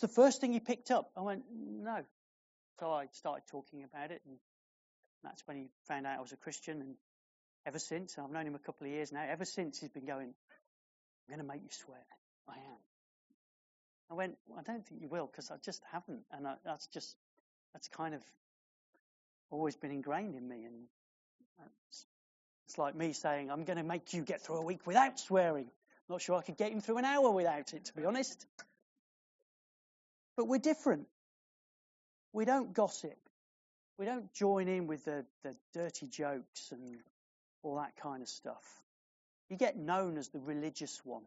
It's 0.00 0.14
the 0.14 0.22
first 0.22 0.40
thing 0.40 0.54
he 0.54 0.60
picked 0.60 0.90
up. 0.90 1.10
I 1.14 1.20
went, 1.20 1.42
No. 1.52 1.98
So 2.78 2.90
I 2.90 3.08
started 3.12 3.42
talking 3.50 3.84
about 3.84 4.10
it, 4.10 4.22
and 4.26 4.38
that's 5.22 5.46
when 5.46 5.58
he 5.58 5.68
found 5.88 6.06
out 6.06 6.16
I 6.16 6.22
was 6.22 6.32
a 6.32 6.38
Christian. 6.38 6.80
And 6.80 6.94
ever 7.66 7.78
since, 7.78 8.16
I've 8.16 8.30
known 8.30 8.46
him 8.46 8.54
a 8.54 8.58
couple 8.58 8.86
of 8.86 8.94
years 8.94 9.12
now, 9.12 9.22
ever 9.28 9.44
since 9.44 9.78
he's 9.78 9.90
been 9.90 10.06
going, 10.06 10.28
I'm 10.28 11.36
going 11.36 11.46
to 11.46 11.52
make 11.52 11.60
you 11.62 11.68
swear. 11.70 12.00
I 12.48 12.54
am. 12.54 12.78
I 14.10 14.14
went, 14.14 14.38
well, 14.48 14.58
I 14.58 14.62
don't 14.62 14.86
think 14.86 15.02
you 15.02 15.08
will 15.08 15.26
because 15.26 15.50
I 15.50 15.56
just 15.62 15.82
haven't. 15.92 16.22
And 16.32 16.48
I, 16.48 16.54
that's 16.64 16.86
just, 16.86 17.14
that's 17.74 17.88
kind 17.88 18.14
of 18.14 18.22
always 19.50 19.76
been 19.76 19.90
ingrained 19.90 20.34
in 20.34 20.48
me. 20.48 20.64
And 20.64 20.86
It's, 21.90 22.06
it's 22.68 22.78
like 22.78 22.94
me 22.94 23.12
saying, 23.12 23.50
I'm 23.50 23.64
going 23.64 23.76
to 23.76 23.84
make 23.84 24.14
you 24.14 24.22
get 24.22 24.40
through 24.40 24.56
a 24.56 24.64
week 24.64 24.86
without 24.86 25.20
swearing. 25.20 25.70
Not 26.08 26.22
sure 26.22 26.36
I 26.36 26.42
could 26.42 26.56
get 26.56 26.72
him 26.72 26.80
through 26.80 26.96
an 26.96 27.04
hour 27.04 27.30
without 27.30 27.74
it, 27.74 27.84
to 27.84 27.94
be 27.94 28.06
honest. 28.06 28.46
But 30.40 30.48
we're 30.48 30.56
different. 30.56 31.06
We 32.32 32.46
don't 32.46 32.72
gossip. 32.72 33.18
We 33.98 34.06
don't 34.06 34.32
join 34.32 34.68
in 34.68 34.86
with 34.86 35.04
the, 35.04 35.26
the 35.44 35.54
dirty 35.74 36.06
jokes 36.06 36.72
and 36.72 36.96
all 37.62 37.76
that 37.76 37.94
kind 38.02 38.22
of 38.22 38.28
stuff. 38.30 38.64
You 39.50 39.58
get 39.58 39.76
known 39.76 40.16
as 40.16 40.30
the 40.30 40.38
religious 40.38 40.98
one. 41.04 41.24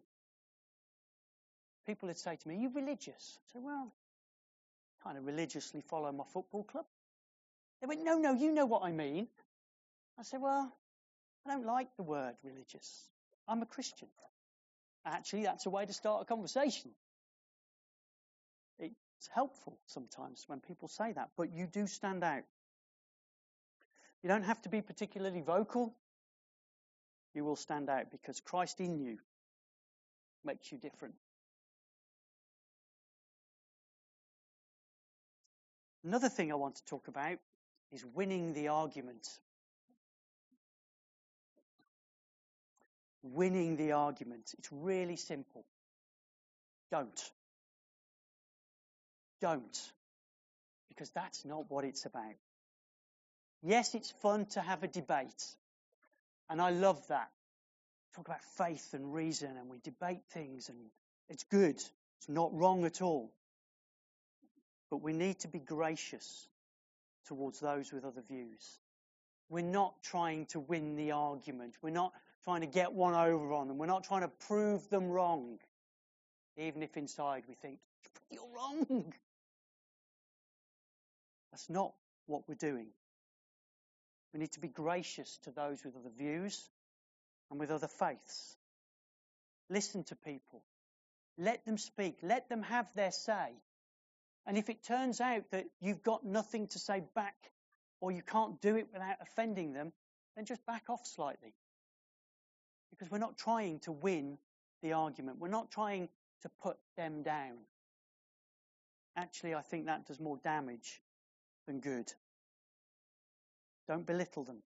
People 1.85 2.07
would 2.07 2.17
say 2.17 2.37
to 2.37 2.47
me, 2.47 2.55
Are 2.55 2.57
you 2.57 2.71
religious? 2.73 3.37
I 3.37 3.53
say, 3.53 3.59
Well, 3.61 3.93
kind 5.03 5.15
of 5.19 5.27
religiously 5.27 5.81
follow 5.81 6.11
my 6.11 6.23
football 6.33 6.63
club. 6.63 6.85
They 7.81 7.87
went, 7.87 8.03
No, 8.03 8.17
no, 8.17 8.33
you 8.33 8.51
know 8.51 8.65
what 8.65 8.81
I 8.81 8.93
mean. 8.93 9.27
I 10.17 10.23
said, 10.23 10.41
Well, 10.41 10.73
I 11.45 11.51
don't 11.51 11.67
like 11.67 11.95
the 11.97 12.03
word 12.03 12.33
religious. 12.43 13.07
I'm 13.47 13.61
a 13.61 13.67
Christian. 13.67 14.07
Actually, 15.05 15.43
that's 15.43 15.67
a 15.67 15.69
way 15.69 15.85
to 15.85 15.93
start 15.93 16.23
a 16.23 16.25
conversation. 16.25 16.89
It's 19.23 19.29
helpful 19.33 19.79
sometimes 19.85 20.43
when 20.47 20.59
people 20.59 20.89
say 20.89 21.13
that, 21.13 21.29
but 21.37 21.53
you 21.53 21.65
do 21.65 21.87
stand 21.87 22.25
out. 22.25 22.43
You 24.21 24.27
don't 24.27 24.43
have 24.43 24.61
to 24.63 24.69
be 24.69 24.81
particularly 24.81 25.39
vocal. 25.39 25.95
You 27.33 27.45
will 27.45 27.55
stand 27.55 27.89
out 27.89 28.11
because 28.11 28.41
Christ 28.41 28.81
in 28.81 28.99
you 28.99 29.17
makes 30.43 30.69
you 30.73 30.77
different. 30.77 31.13
Another 36.03 36.27
thing 36.27 36.51
I 36.51 36.55
want 36.55 36.75
to 36.75 36.85
talk 36.85 37.07
about 37.07 37.37
is 37.93 38.05
winning 38.05 38.51
the 38.51 38.67
argument. 38.67 39.25
Winning 43.21 43.77
the 43.77 43.93
argument. 43.93 44.53
It's 44.57 44.69
really 44.69 45.15
simple. 45.15 45.63
Don't. 46.91 47.31
Don't. 49.43 49.91
Because 50.87 51.09
that's 51.09 51.43
not 51.43 51.69
what 51.69 51.83
it's 51.83 52.05
about. 52.05 52.37
Yes, 53.61 53.93
it's 53.93 54.09
fun 54.21 54.45
to 54.53 54.61
have 54.61 54.83
a 54.83 54.87
debate. 54.87 55.43
And 56.49 56.61
I 56.61 56.69
love 56.69 57.05
that. 57.09 57.29
Talk 58.15 58.27
about 58.27 58.41
faith 58.57 58.93
and 58.93 59.13
reason 59.13 59.57
and 59.57 59.69
we 59.69 59.79
debate 59.83 60.21
things 60.31 60.69
and 60.69 60.77
it's 61.29 61.43
good. 61.43 61.75
It's 61.75 62.29
not 62.29 62.53
wrong 62.53 62.85
at 62.85 63.01
all. 63.01 63.33
But 64.89 65.01
we 65.01 65.11
need 65.11 65.39
to 65.39 65.49
be 65.49 65.59
gracious 65.59 66.47
towards 67.27 67.59
those 67.59 67.91
with 67.91 68.05
other 68.05 68.23
views. 68.25 68.79
We're 69.49 69.61
not 69.61 69.93
trying 70.03 70.45
to 70.47 70.61
win 70.61 70.95
the 70.95 71.11
argument. 71.11 71.75
We're 71.81 71.89
not 71.89 72.13
trying 72.45 72.61
to 72.61 72.67
get 72.67 72.93
one 72.93 73.13
over 73.13 73.51
on 73.51 73.67
them. 73.67 73.77
We're 73.77 73.87
not 73.87 74.05
trying 74.05 74.21
to 74.21 74.31
prove 74.47 74.89
them 74.89 75.09
wrong. 75.09 75.59
Even 76.55 76.81
if 76.81 76.95
inside 76.95 77.43
we 77.49 77.55
think, 77.55 77.79
you're 78.31 78.47
wrong. 78.55 79.13
That's 81.53 81.69
not 81.69 81.93
what 82.25 82.49
we're 82.49 82.55
doing. 82.55 82.87
We 84.33 84.39
need 84.39 84.53
to 84.53 84.59
be 84.59 84.69
gracious 84.69 85.37
to 85.43 85.51
those 85.51 85.85
with 85.85 85.95
other 85.95 86.09
views 86.17 86.59
and 87.51 87.59
with 87.59 87.69
other 87.69 87.87
faiths. 87.87 88.57
Listen 89.69 90.03
to 90.05 90.15
people. 90.15 90.63
Let 91.37 91.63
them 91.63 91.77
speak. 91.77 92.17
Let 92.23 92.49
them 92.49 92.63
have 92.63 92.91
their 92.95 93.11
say. 93.11 93.51
And 94.47 94.57
if 94.57 94.71
it 94.71 94.83
turns 94.83 95.21
out 95.21 95.43
that 95.51 95.65
you've 95.79 96.01
got 96.01 96.25
nothing 96.25 96.69
to 96.69 96.79
say 96.79 97.03
back 97.13 97.35
or 98.01 98.11
you 98.11 98.23
can't 98.23 98.59
do 98.59 98.75
it 98.75 98.87
without 98.91 99.17
offending 99.21 99.73
them, 99.73 99.93
then 100.35 100.45
just 100.45 100.65
back 100.65 100.85
off 100.89 101.05
slightly. 101.05 101.53
Because 102.89 103.11
we're 103.11 103.19
not 103.19 103.37
trying 103.37 103.79
to 103.81 103.91
win 103.91 104.39
the 104.81 104.93
argument. 104.93 105.37
We're 105.37 105.49
not 105.49 105.69
trying 105.69 106.09
to 106.41 106.49
put 106.63 106.77
them 106.97 107.21
down. 107.21 107.59
Actually, 109.15 109.53
I 109.53 109.61
think 109.61 109.85
that 109.85 110.07
does 110.07 110.19
more 110.19 110.37
damage 110.43 111.02
than 111.65 111.79
good. 111.79 112.11
Don't 113.87 114.05
belittle 114.05 114.43
them. 114.43 114.61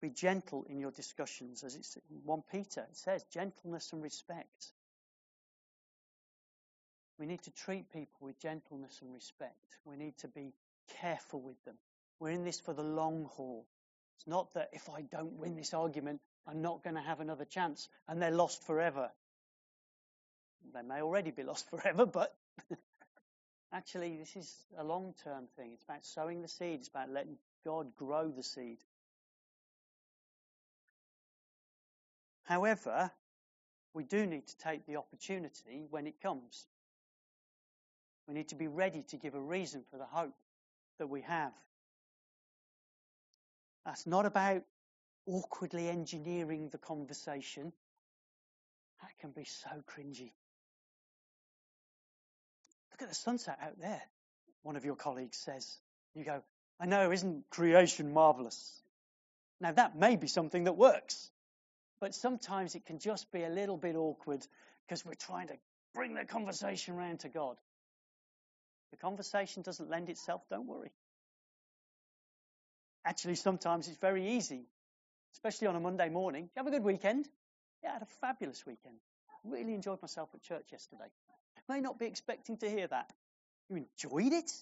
Be 0.00 0.10
gentle 0.10 0.64
in 0.68 0.80
your 0.80 0.90
discussions, 0.90 1.64
as 1.64 1.74
it's 1.76 1.96
in 2.10 2.20
1 2.24 2.42
Peter. 2.50 2.86
It 2.90 2.96
says 2.96 3.24
gentleness 3.32 3.92
and 3.92 4.02
respect. 4.02 4.72
We 7.18 7.26
need 7.26 7.42
to 7.42 7.50
treat 7.50 7.90
people 7.92 8.18
with 8.20 8.40
gentleness 8.40 8.98
and 9.02 9.12
respect. 9.12 9.78
We 9.84 9.96
need 9.96 10.16
to 10.18 10.28
be 10.28 10.52
careful 11.00 11.40
with 11.40 11.62
them. 11.64 11.76
We're 12.18 12.30
in 12.30 12.44
this 12.44 12.60
for 12.60 12.74
the 12.74 12.82
long 12.82 13.28
haul. 13.32 13.66
It's 14.16 14.26
not 14.26 14.52
that 14.54 14.70
if 14.72 14.88
I 14.88 15.02
don't 15.02 15.38
win 15.38 15.56
this 15.56 15.74
argument, 15.74 16.20
I'm 16.46 16.62
not 16.62 16.82
going 16.82 16.96
to 16.96 17.02
have 17.02 17.20
another 17.20 17.44
chance 17.44 17.88
and 18.08 18.20
they're 18.20 18.30
lost 18.30 18.64
forever. 18.66 19.10
They 20.72 20.82
may 20.82 21.02
already 21.02 21.30
be 21.30 21.42
lost 21.42 21.68
forever, 21.70 22.06
but 22.06 22.34
Actually, 23.74 24.16
this 24.16 24.36
is 24.36 24.54
a 24.78 24.84
long 24.84 25.12
term 25.24 25.48
thing. 25.56 25.72
It's 25.72 25.82
about 25.82 26.04
sowing 26.04 26.42
the 26.42 26.48
seed, 26.48 26.78
it's 26.78 26.88
about 26.88 27.10
letting 27.10 27.36
God 27.66 27.88
grow 27.96 28.30
the 28.30 28.42
seed. 28.42 28.78
However, 32.44 33.10
we 33.92 34.04
do 34.04 34.26
need 34.26 34.46
to 34.46 34.56
take 34.58 34.86
the 34.86 34.96
opportunity 34.96 35.86
when 35.90 36.06
it 36.06 36.20
comes. 36.22 36.66
We 38.28 38.34
need 38.34 38.48
to 38.50 38.54
be 38.54 38.68
ready 38.68 39.02
to 39.08 39.16
give 39.16 39.34
a 39.34 39.40
reason 39.40 39.82
for 39.90 39.98
the 39.98 40.06
hope 40.06 40.34
that 40.98 41.08
we 41.08 41.22
have. 41.22 41.52
That's 43.84 44.06
not 44.06 44.24
about 44.24 44.62
awkwardly 45.26 45.88
engineering 45.88 46.68
the 46.70 46.78
conversation. 46.78 47.72
That 49.02 49.18
can 49.20 49.32
be 49.32 49.44
so 49.44 49.82
cringy. 49.86 50.30
Look 52.94 53.02
at 53.02 53.08
the 53.08 53.14
sunset 53.16 53.58
out 53.60 53.80
there, 53.80 54.00
one 54.62 54.76
of 54.76 54.84
your 54.84 54.94
colleagues 54.94 55.36
says. 55.36 55.78
You 56.14 56.22
go, 56.22 56.42
I 56.78 56.86
know, 56.86 57.10
isn't 57.10 57.50
creation 57.50 58.12
marvelous? 58.14 58.80
Now, 59.60 59.72
that 59.72 59.96
may 59.98 60.14
be 60.14 60.28
something 60.28 60.62
that 60.64 60.76
works, 60.76 61.28
but 62.00 62.14
sometimes 62.14 62.76
it 62.76 62.86
can 62.86 63.00
just 63.00 63.32
be 63.32 63.42
a 63.42 63.48
little 63.48 63.76
bit 63.76 63.96
awkward 63.96 64.46
because 64.86 65.04
we're 65.04 65.14
trying 65.14 65.48
to 65.48 65.54
bring 65.92 66.14
the 66.14 66.24
conversation 66.24 66.94
round 66.94 67.18
to 67.20 67.28
God. 67.28 67.56
The 68.92 68.96
conversation 68.98 69.62
doesn't 69.62 69.90
lend 69.90 70.08
itself, 70.08 70.42
don't 70.48 70.68
worry. 70.68 70.92
Actually, 73.04 73.34
sometimes 73.34 73.88
it's 73.88 73.98
very 73.98 74.36
easy, 74.36 74.68
especially 75.32 75.66
on 75.66 75.74
a 75.74 75.80
Monday 75.80 76.10
morning. 76.10 76.44
you 76.44 76.50
have 76.62 76.68
a 76.68 76.70
good 76.70 76.84
weekend? 76.84 77.26
Yeah, 77.82 77.90
I 77.90 77.92
had 77.94 78.02
a 78.02 78.12
fabulous 78.20 78.64
weekend. 78.64 78.94
Really 79.42 79.74
enjoyed 79.74 80.00
myself 80.00 80.28
at 80.32 80.42
church 80.42 80.66
yesterday 80.70 81.10
may 81.68 81.80
not 81.80 81.98
be 81.98 82.06
expecting 82.06 82.56
to 82.58 82.70
hear 82.70 82.86
that. 82.86 83.10
You 83.68 83.76
enjoyed 83.76 84.32
it? 84.32 84.52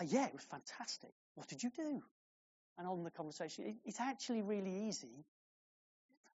Oh, 0.00 0.04
yeah, 0.04 0.26
it 0.26 0.32
was 0.32 0.44
fantastic. 0.44 1.12
What 1.34 1.48
did 1.48 1.62
you 1.62 1.70
do? 1.74 2.02
And 2.78 2.86
on 2.86 3.04
the 3.04 3.10
conversation, 3.10 3.64
it, 3.64 3.74
it's 3.84 4.00
actually 4.00 4.42
really 4.42 4.88
easy. 4.88 5.24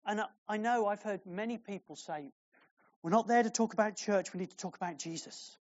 And 0.04 0.20
I, 0.20 0.26
I 0.48 0.56
know 0.56 0.86
I've 0.86 1.02
heard 1.02 1.20
many 1.26 1.58
people 1.58 1.96
say, 1.96 2.32
we're 3.02 3.10
not 3.10 3.28
there 3.28 3.42
to 3.42 3.50
talk 3.50 3.72
about 3.72 3.96
church, 3.96 4.32
we 4.32 4.40
need 4.40 4.50
to 4.50 4.56
talk 4.56 4.76
about 4.76 4.98
Jesus. 4.98 5.56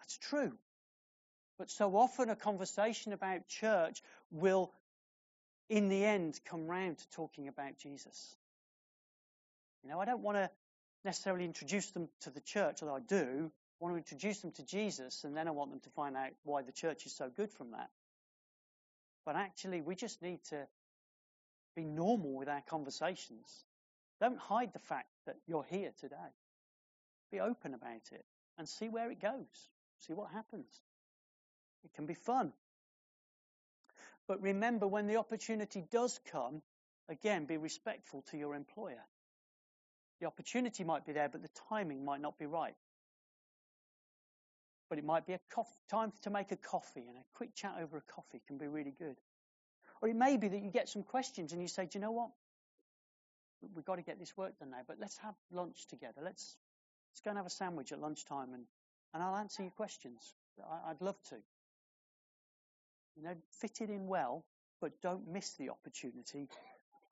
That's 0.00 0.18
true. 0.18 0.52
But 1.58 1.70
so 1.70 1.96
often 1.96 2.30
a 2.30 2.36
conversation 2.36 3.12
about 3.12 3.46
church 3.46 4.02
will, 4.30 4.72
in 5.68 5.88
the 5.88 6.04
end, 6.04 6.40
come 6.44 6.66
round 6.66 6.98
to 6.98 7.10
talking 7.10 7.48
about 7.48 7.78
Jesus. 7.78 8.34
You 9.82 9.90
know, 9.90 10.00
I 10.00 10.04
don't 10.04 10.22
want 10.22 10.38
to 10.38 10.50
necessarily 11.04 11.44
introduce 11.44 11.90
them 11.90 12.08
to 12.22 12.30
the 12.30 12.40
church, 12.40 12.82
although 12.82 12.96
I 12.96 13.00
do. 13.00 13.50
I 13.80 13.84
want 13.84 13.94
to 13.94 13.98
introduce 13.98 14.40
them 14.40 14.52
to 14.52 14.64
Jesus, 14.64 15.24
and 15.24 15.36
then 15.36 15.48
I 15.48 15.50
want 15.50 15.70
them 15.70 15.80
to 15.80 15.90
find 15.90 16.16
out 16.16 16.30
why 16.44 16.62
the 16.62 16.72
church 16.72 17.04
is 17.06 17.16
so 17.16 17.28
good 17.28 17.50
from 17.50 17.72
that. 17.72 17.90
But 19.26 19.36
actually, 19.36 19.80
we 19.80 19.94
just 19.94 20.22
need 20.22 20.40
to 20.50 20.66
be 21.74 21.84
normal 21.84 22.34
with 22.34 22.48
our 22.48 22.62
conversations. 22.68 23.64
Don't 24.20 24.38
hide 24.38 24.72
the 24.72 24.78
fact 24.78 25.08
that 25.26 25.36
you're 25.46 25.66
here 25.68 25.92
today. 26.00 26.16
Be 27.30 27.40
open 27.40 27.74
about 27.74 28.12
it 28.12 28.24
and 28.58 28.68
see 28.68 28.88
where 28.88 29.10
it 29.10 29.20
goes. 29.20 29.70
See 30.06 30.12
what 30.12 30.30
happens. 30.30 30.68
It 31.84 31.92
can 31.94 32.06
be 32.06 32.14
fun. 32.14 32.52
But 34.28 34.42
remember, 34.42 34.86
when 34.86 35.06
the 35.06 35.16
opportunity 35.16 35.84
does 35.90 36.20
come, 36.30 36.62
again, 37.08 37.46
be 37.46 37.56
respectful 37.56 38.22
to 38.30 38.36
your 38.36 38.54
employer. 38.54 39.02
The 40.22 40.28
opportunity 40.28 40.84
might 40.84 41.04
be 41.04 41.12
there, 41.12 41.28
but 41.28 41.42
the 41.42 41.50
timing 41.68 42.04
might 42.04 42.20
not 42.20 42.38
be 42.38 42.46
right. 42.46 42.76
But 44.88 44.98
it 44.98 45.04
might 45.04 45.26
be 45.26 45.32
a 45.32 45.40
coffee, 45.52 45.74
time 45.90 46.12
to 46.22 46.30
make 46.30 46.52
a 46.52 46.56
coffee, 46.56 47.08
and 47.08 47.18
a 47.18 47.24
quick 47.34 47.56
chat 47.56 47.74
over 47.82 47.96
a 47.96 48.02
coffee 48.02 48.40
can 48.46 48.56
be 48.56 48.68
really 48.68 48.94
good. 48.96 49.16
Or 50.00 50.08
it 50.08 50.14
may 50.14 50.36
be 50.36 50.46
that 50.46 50.62
you 50.62 50.70
get 50.70 50.88
some 50.88 51.02
questions 51.02 51.52
and 51.52 51.60
you 51.60 51.66
say, 51.66 51.86
Do 51.86 51.98
you 51.98 52.00
know 52.00 52.12
what? 52.12 52.30
We've 53.74 53.84
got 53.84 53.96
to 53.96 54.02
get 54.02 54.20
this 54.20 54.36
work 54.36 54.56
done 54.60 54.70
now, 54.70 54.82
but 54.86 54.98
let's 55.00 55.18
have 55.18 55.34
lunch 55.50 55.88
together. 55.88 56.20
Let's, 56.22 56.56
let's 57.10 57.20
go 57.20 57.30
and 57.30 57.38
have 57.38 57.46
a 57.46 57.50
sandwich 57.50 57.90
at 57.90 58.00
lunchtime 58.00 58.54
and, 58.54 58.62
and 59.14 59.24
I'll 59.24 59.34
answer 59.34 59.64
your 59.64 59.72
questions. 59.72 60.34
I, 60.60 60.90
I'd 60.90 61.00
love 61.00 61.20
to. 61.30 61.36
You 63.16 63.24
know, 63.24 63.34
fit 63.50 63.80
it 63.80 63.90
in 63.90 64.06
well, 64.06 64.44
but 64.80 64.92
don't 65.02 65.26
miss 65.26 65.54
the 65.54 65.70
opportunity 65.70 66.48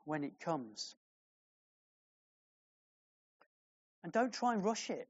when 0.04 0.22
it 0.22 0.38
comes. 0.38 0.94
And 4.02 4.12
don't 4.12 4.32
try 4.32 4.54
and 4.54 4.64
rush 4.64 4.90
it. 4.90 5.08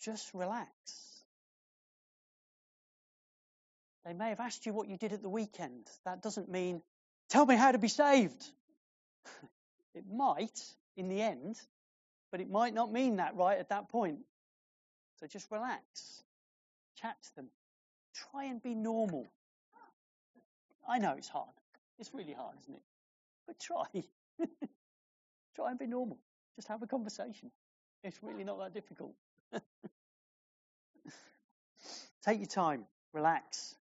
Just 0.00 0.32
relax. 0.34 0.70
They 4.04 4.12
may 4.14 4.30
have 4.30 4.40
asked 4.40 4.64
you 4.64 4.72
what 4.72 4.88
you 4.88 4.96
did 4.96 5.12
at 5.12 5.22
the 5.22 5.28
weekend. 5.28 5.86
That 6.04 6.22
doesn't 6.22 6.48
mean, 6.50 6.82
tell 7.28 7.44
me 7.44 7.56
how 7.56 7.72
to 7.72 7.78
be 7.78 7.88
saved. 7.88 8.42
it 9.94 10.04
might 10.10 10.58
in 10.96 11.08
the 11.08 11.20
end, 11.20 11.60
but 12.30 12.40
it 12.40 12.50
might 12.50 12.74
not 12.74 12.92
mean 12.92 13.16
that 13.16 13.36
right 13.36 13.58
at 13.58 13.68
that 13.68 13.88
point. 13.88 14.20
So 15.20 15.26
just 15.26 15.50
relax. 15.50 16.22
Chat 16.96 17.16
to 17.22 17.36
them. 17.36 17.48
Try 18.14 18.44
and 18.44 18.62
be 18.62 18.74
normal. 18.74 19.26
I 20.88 20.98
know 20.98 21.14
it's 21.18 21.28
hard. 21.28 21.54
It's 21.98 22.14
really 22.14 22.32
hard, 22.32 22.56
isn't 22.62 22.74
it? 22.74 22.82
But 23.46 23.58
try. 23.58 23.84
try 25.54 25.70
and 25.70 25.78
be 25.78 25.86
normal. 25.86 26.18
Just 26.58 26.66
have 26.66 26.82
a 26.82 26.88
conversation. 26.88 27.52
It's 28.02 28.20
really 28.20 28.42
not 28.42 28.58
that 28.58 28.74
difficult. 28.74 29.14
take 32.24 32.40
your 32.40 32.48
time, 32.48 32.84
relax. 33.12 33.76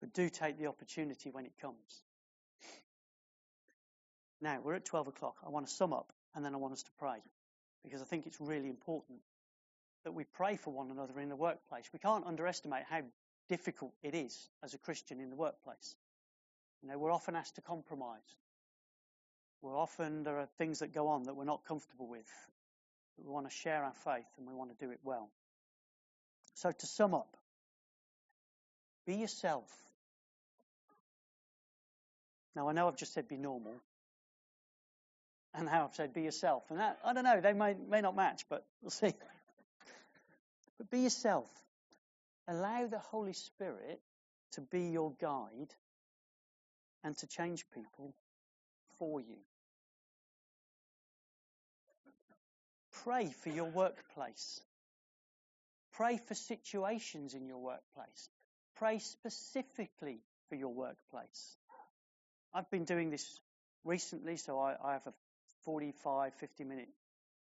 But 0.00 0.12
do 0.12 0.28
take 0.28 0.60
the 0.60 0.68
opportunity 0.68 1.30
when 1.32 1.46
it 1.46 1.52
comes. 1.60 2.04
Now, 4.40 4.60
we're 4.62 4.74
at 4.74 4.84
12 4.84 5.08
o'clock. 5.08 5.34
I 5.44 5.48
want 5.48 5.66
to 5.66 5.72
sum 5.72 5.92
up 5.92 6.12
and 6.36 6.44
then 6.44 6.54
I 6.54 6.58
want 6.58 6.74
us 6.74 6.84
to 6.84 6.90
pray 6.96 7.18
because 7.82 8.00
I 8.00 8.04
think 8.04 8.28
it's 8.28 8.40
really 8.40 8.68
important 8.68 9.18
that 10.04 10.12
we 10.12 10.22
pray 10.22 10.54
for 10.54 10.72
one 10.72 10.92
another 10.92 11.18
in 11.18 11.28
the 11.28 11.34
workplace. 11.34 11.90
We 11.92 11.98
can't 11.98 12.24
underestimate 12.24 12.84
how 12.88 13.00
difficult 13.48 13.94
it 14.04 14.14
is 14.14 14.48
as 14.62 14.74
a 14.74 14.78
Christian 14.78 15.18
in 15.18 15.28
the 15.28 15.34
workplace. 15.34 15.96
You 16.84 16.88
know, 16.88 16.98
we're 16.98 17.10
often 17.10 17.34
asked 17.34 17.56
to 17.56 17.62
compromise. 17.62 18.36
We're 19.62 19.78
often, 19.78 20.24
there 20.24 20.38
are 20.38 20.48
things 20.58 20.80
that 20.80 20.92
go 20.92 21.08
on 21.08 21.24
that 21.24 21.36
we're 21.36 21.44
not 21.44 21.64
comfortable 21.64 22.08
with. 22.08 22.28
But 23.16 23.26
We 23.26 23.32
want 23.32 23.48
to 23.48 23.54
share 23.54 23.84
our 23.84 23.94
faith 24.04 24.26
and 24.36 24.46
we 24.46 24.54
want 24.54 24.76
to 24.76 24.84
do 24.84 24.90
it 24.90 24.98
well. 25.04 25.30
So 26.54 26.70
to 26.70 26.86
sum 26.86 27.14
up, 27.14 27.36
be 29.06 29.14
yourself. 29.14 29.70
Now 32.54 32.68
I 32.68 32.72
know 32.72 32.88
I've 32.88 32.96
just 32.96 33.14
said 33.14 33.28
be 33.28 33.38
normal, 33.38 33.74
and 35.54 35.66
now 35.66 35.84
I've 35.84 35.94
said 35.94 36.12
be 36.12 36.22
yourself, 36.22 36.64
and 36.68 36.78
that 36.78 36.98
I 37.04 37.14
don't 37.14 37.24
know 37.24 37.40
they 37.40 37.54
may 37.54 37.74
may 37.74 38.02
not 38.02 38.14
match, 38.14 38.44
but 38.48 38.64
we'll 38.82 38.90
see. 38.90 39.14
but 40.78 40.90
be 40.90 41.00
yourself. 41.00 41.48
Allow 42.46 42.86
the 42.88 42.98
Holy 42.98 43.32
Spirit 43.32 44.00
to 44.52 44.60
be 44.60 44.90
your 44.90 45.14
guide 45.20 45.74
and 47.02 47.16
to 47.18 47.26
change 47.26 47.64
people 47.72 48.14
for 48.98 49.20
you. 49.20 49.38
Pray 53.04 53.30
for 53.42 53.50
your 53.50 53.64
workplace. 53.64 54.60
Pray 55.94 56.18
for 56.28 56.34
situations 56.34 57.34
in 57.34 57.46
your 57.46 57.58
workplace. 57.58 58.28
Pray 58.76 58.98
specifically 58.98 60.20
for 60.48 60.54
your 60.54 60.72
workplace. 60.72 61.56
I've 62.54 62.70
been 62.70 62.84
doing 62.84 63.10
this 63.10 63.40
recently, 63.84 64.36
so 64.36 64.58
I, 64.58 64.76
I 64.84 64.92
have 64.92 65.06
a 65.08 65.12
45, 65.64 66.34
50 66.34 66.64
minute 66.64 66.88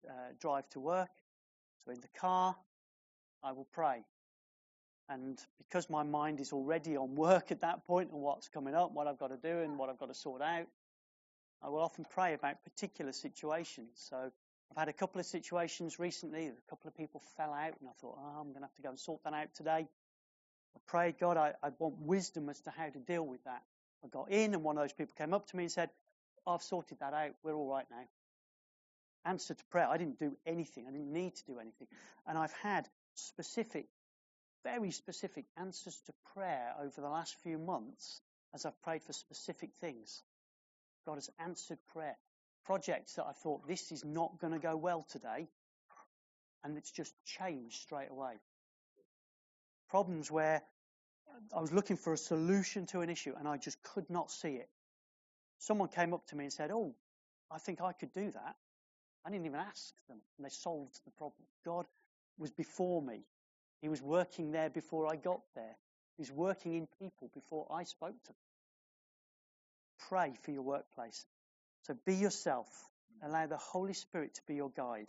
uh, 0.06 0.12
drive 0.40 0.68
to 0.70 0.80
work. 0.80 1.08
So 1.84 1.92
in 1.92 2.00
the 2.02 2.20
car, 2.20 2.54
I 3.42 3.52
will 3.52 3.68
pray. 3.72 4.04
And 5.08 5.38
because 5.56 5.88
my 5.88 6.02
mind 6.02 6.40
is 6.40 6.52
already 6.52 6.98
on 6.98 7.14
work 7.14 7.50
at 7.50 7.62
that 7.62 7.86
point 7.86 8.10
and 8.10 8.20
what's 8.20 8.48
coming 8.48 8.74
up, 8.74 8.92
what 8.92 9.06
I've 9.06 9.18
got 9.18 9.28
to 9.28 9.36
do 9.36 9.62
and 9.62 9.78
what 9.78 9.88
I've 9.88 9.98
got 9.98 10.08
to 10.08 10.14
sort 10.14 10.42
out, 10.42 10.66
I 11.62 11.70
will 11.70 11.80
often 11.80 12.04
pray 12.10 12.34
about 12.34 12.62
particular 12.64 13.12
situations. 13.12 13.88
So 14.10 14.32
I've 14.70 14.78
had 14.78 14.88
a 14.88 14.92
couple 14.92 15.20
of 15.20 15.26
situations 15.26 15.98
recently, 15.98 16.48
a 16.48 16.70
couple 16.70 16.88
of 16.88 16.96
people 16.96 17.22
fell 17.36 17.52
out, 17.52 17.74
and 17.80 17.88
I 17.88 17.92
thought, 18.00 18.18
oh, 18.18 18.40
I'm 18.40 18.48
going 18.48 18.60
to 18.60 18.66
have 18.66 18.74
to 18.74 18.82
go 18.82 18.90
and 18.90 18.98
sort 18.98 19.22
that 19.24 19.32
out 19.32 19.54
today. 19.54 19.86
I 20.76 20.78
prayed, 20.86 21.18
God, 21.18 21.36
I, 21.36 21.52
I 21.62 21.70
want 21.78 22.00
wisdom 22.00 22.48
as 22.48 22.60
to 22.62 22.70
how 22.70 22.88
to 22.88 22.98
deal 22.98 23.26
with 23.26 23.42
that. 23.44 23.62
I 24.04 24.08
got 24.08 24.30
in, 24.30 24.54
and 24.54 24.62
one 24.62 24.76
of 24.76 24.84
those 24.84 24.92
people 24.92 25.14
came 25.16 25.32
up 25.32 25.46
to 25.48 25.56
me 25.56 25.64
and 25.64 25.72
said, 25.72 25.90
I've 26.46 26.62
sorted 26.62 26.98
that 27.00 27.14
out. 27.14 27.32
We're 27.42 27.54
all 27.54 27.68
right 27.68 27.86
now. 27.90 28.04
Answer 29.24 29.54
to 29.54 29.64
prayer. 29.70 29.88
I 29.88 29.96
didn't 29.96 30.18
do 30.18 30.36
anything. 30.46 30.86
I 30.86 30.92
didn't 30.92 31.12
need 31.12 31.34
to 31.36 31.46
do 31.46 31.58
anything. 31.58 31.88
And 32.26 32.38
I've 32.38 32.52
had 32.62 32.88
specific 33.14 33.86
very 34.66 34.90
specific 34.90 35.44
answers 35.56 36.00
to 36.06 36.12
prayer 36.34 36.74
over 36.82 37.00
the 37.00 37.08
last 37.08 37.36
few 37.44 37.56
months 37.56 38.20
as 38.52 38.66
I've 38.66 38.82
prayed 38.82 39.02
for 39.04 39.12
specific 39.12 39.70
things. 39.80 40.22
God 41.06 41.14
has 41.14 41.30
answered 41.38 41.78
prayer. 41.92 42.16
Projects 42.66 43.14
that 43.14 43.26
I 43.26 43.32
thought 43.32 43.66
this 43.66 43.92
is 43.92 44.04
not 44.04 44.38
going 44.40 44.52
to 44.52 44.58
go 44.58 44.76
well 44.76 45.06
today, 45.08 45.48
and 46.64 46.76
it's 46.76 46.90
just 46.90 47.14
changed 47.24 47.76
straight 47.76 48.10
away. 48.10 48.34
Problems 49.88 50.30
where 50.30 50.62
I 51.56 51.60
was 51.60 51.72
looking 51.72 51.96
for 51.96 52.12
a 52.12 52.18
solution 52.18 52.86
to 52.86 53.02
an 53.02 53.10
issue 53.10 53.34
and 53.38 53.46
I 53.46 53.56
just 53.56 53.80
could 53.82 54.08
not 54.10 54.30
see 54.30 54.54
it. 54.54 54.68
Someone 55.58 55.88
came 55.88 56.12
up 56.12 56.26
to 56.28 56.36
me 56.36 56.44
and 56.44 56.52
said, 56.52 56.70
Oh, 56.72 56.94
I 57.50 57.58
think 57.58 57.80
I 57.80 57.92
could 57.92 58.12
do 58.12 58.32
that. 58.32 58.56
I 59.24 59.30
didn't 59.30 59.46
even 59.46 59.60
ask 59.60 59.94
them, 60.08 60.18
and 60.36 60.44
they 60.44 60.50
solved 60.50 60.98
the 61.04 61.12
problem. 61.12 61.46
God 61.64 61.86
was 62.36 62.50
before 62.50 63.00
me 63.00 63.24
he 63.80 63.88
was 63.88 64.02
working 64.02 64.52
there 64.52 64.70
before 64.70 65.06
I 65.06 65.16
got 65.16 65.42
there. 65.54 65.76
He 66.16 66.22
was 66.22 66.32
working 66.32 66.74
in 66.74 66.88
people 66.98 67.30
before 67.34 67.66
I 67.70 67.84
spoke 67.84 68.20
to 68.24 68.28
them. 68.28 68.36
Pray 70.08 70.34
for 70.42 70.50
your 70.50 70.62
workplace. 70.62 71.26
So 71.86 71.94
be 72.04 72.16
yourself. 72.16 72.66
Allow 73.22 73.46
the 73.46 73.56
Holy 73.56 73.92
Spirit 73.92 74.34
to 74.34 74.40
be 74.48 74.56
your 74.56 74.70
guide. 74.70 75.06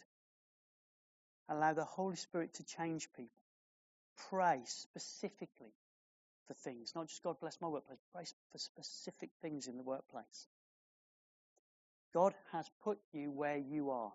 Allow 1.50 1.74
the 1.74 1.84
Holy 1.84 2.16
Spirit 2.16 2.54
to 2.56 2.64
change 2.64 3.10
people. 3.16 3.42
Pray 4.30 4.62
specifically 4.66 5.74
for 6.48 6.54
things, 6.54 6.94
not 6.96 7.08
just 7.08 7.24
God 7.24 7.40
bless 7.40 7.60
my 7.62 7.68
workplace. 7.68 8.00
Pray 8.14 8.26
for 8.52 8.58
specific 8.60 9.32
things 9.42 9.68
in 9.68 9.78
the 9.78 9.84
workplace. 9.84 10.48
God 12.14 12.34
has 12.52 12.70
put 12.84 13.00
you 13.12 13.32
where 13.32 13.58
you 13.58 13.90
are. 13.90 14.14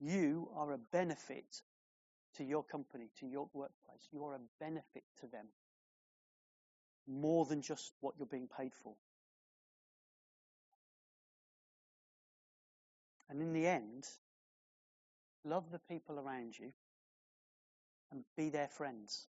You 0.00 0.48
are 0.56 0.72
a 0.72 0.78
benefit 0.78 1.62
to 2.36 2.44
your 2.44 2.64
company, 2.64 3.10
to 3.20 3.26
your 3.26 3.48
workplace. 3.52 4.08
You're 4.12 4.34
a 4.34 4.40
benefit 4.58 5.04
to 5.20 5.28
them 5.28 5.46
more 7.06 7.44
than 7.44 7.62
just 7.62 7.92
what 8.00 8.14
you're 8.18 8.26
being 8.26 8.48
paid 8.48 8.72
for. 8.82 8.94
And 13.30 13.40
in 13.40 13.52
the 13.52 13.66
end, 13.66 14.08
love 15.44 15.70
the 15.70 15.78
people 15.78 16.18
around 16.18 16.58
you 16.58 16.72
and 18.10 18.24
be 18.36 18.50
their 18.50 18.66
friends. 18.66 19.28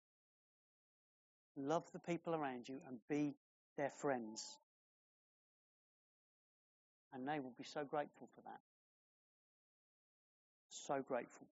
Love 1.57 1.83
the 1.91 1.99
people 1.99 2.35
around 2.35 2.69
you 2.69 2.75
and 2.87 2.99
be 3.09 3.33
their 3.75 3.89
friends. 3.89 4.45
And 7.11 7.27
they 7.27 7.39
will 7.39 7.53
be 7.57 7.63
so 7.63 7.83
grateful 7.83 8.29
for 8.35 8.41
that. 8.41 8.59
So 10.69 11.01
grateful. 11.01 11.47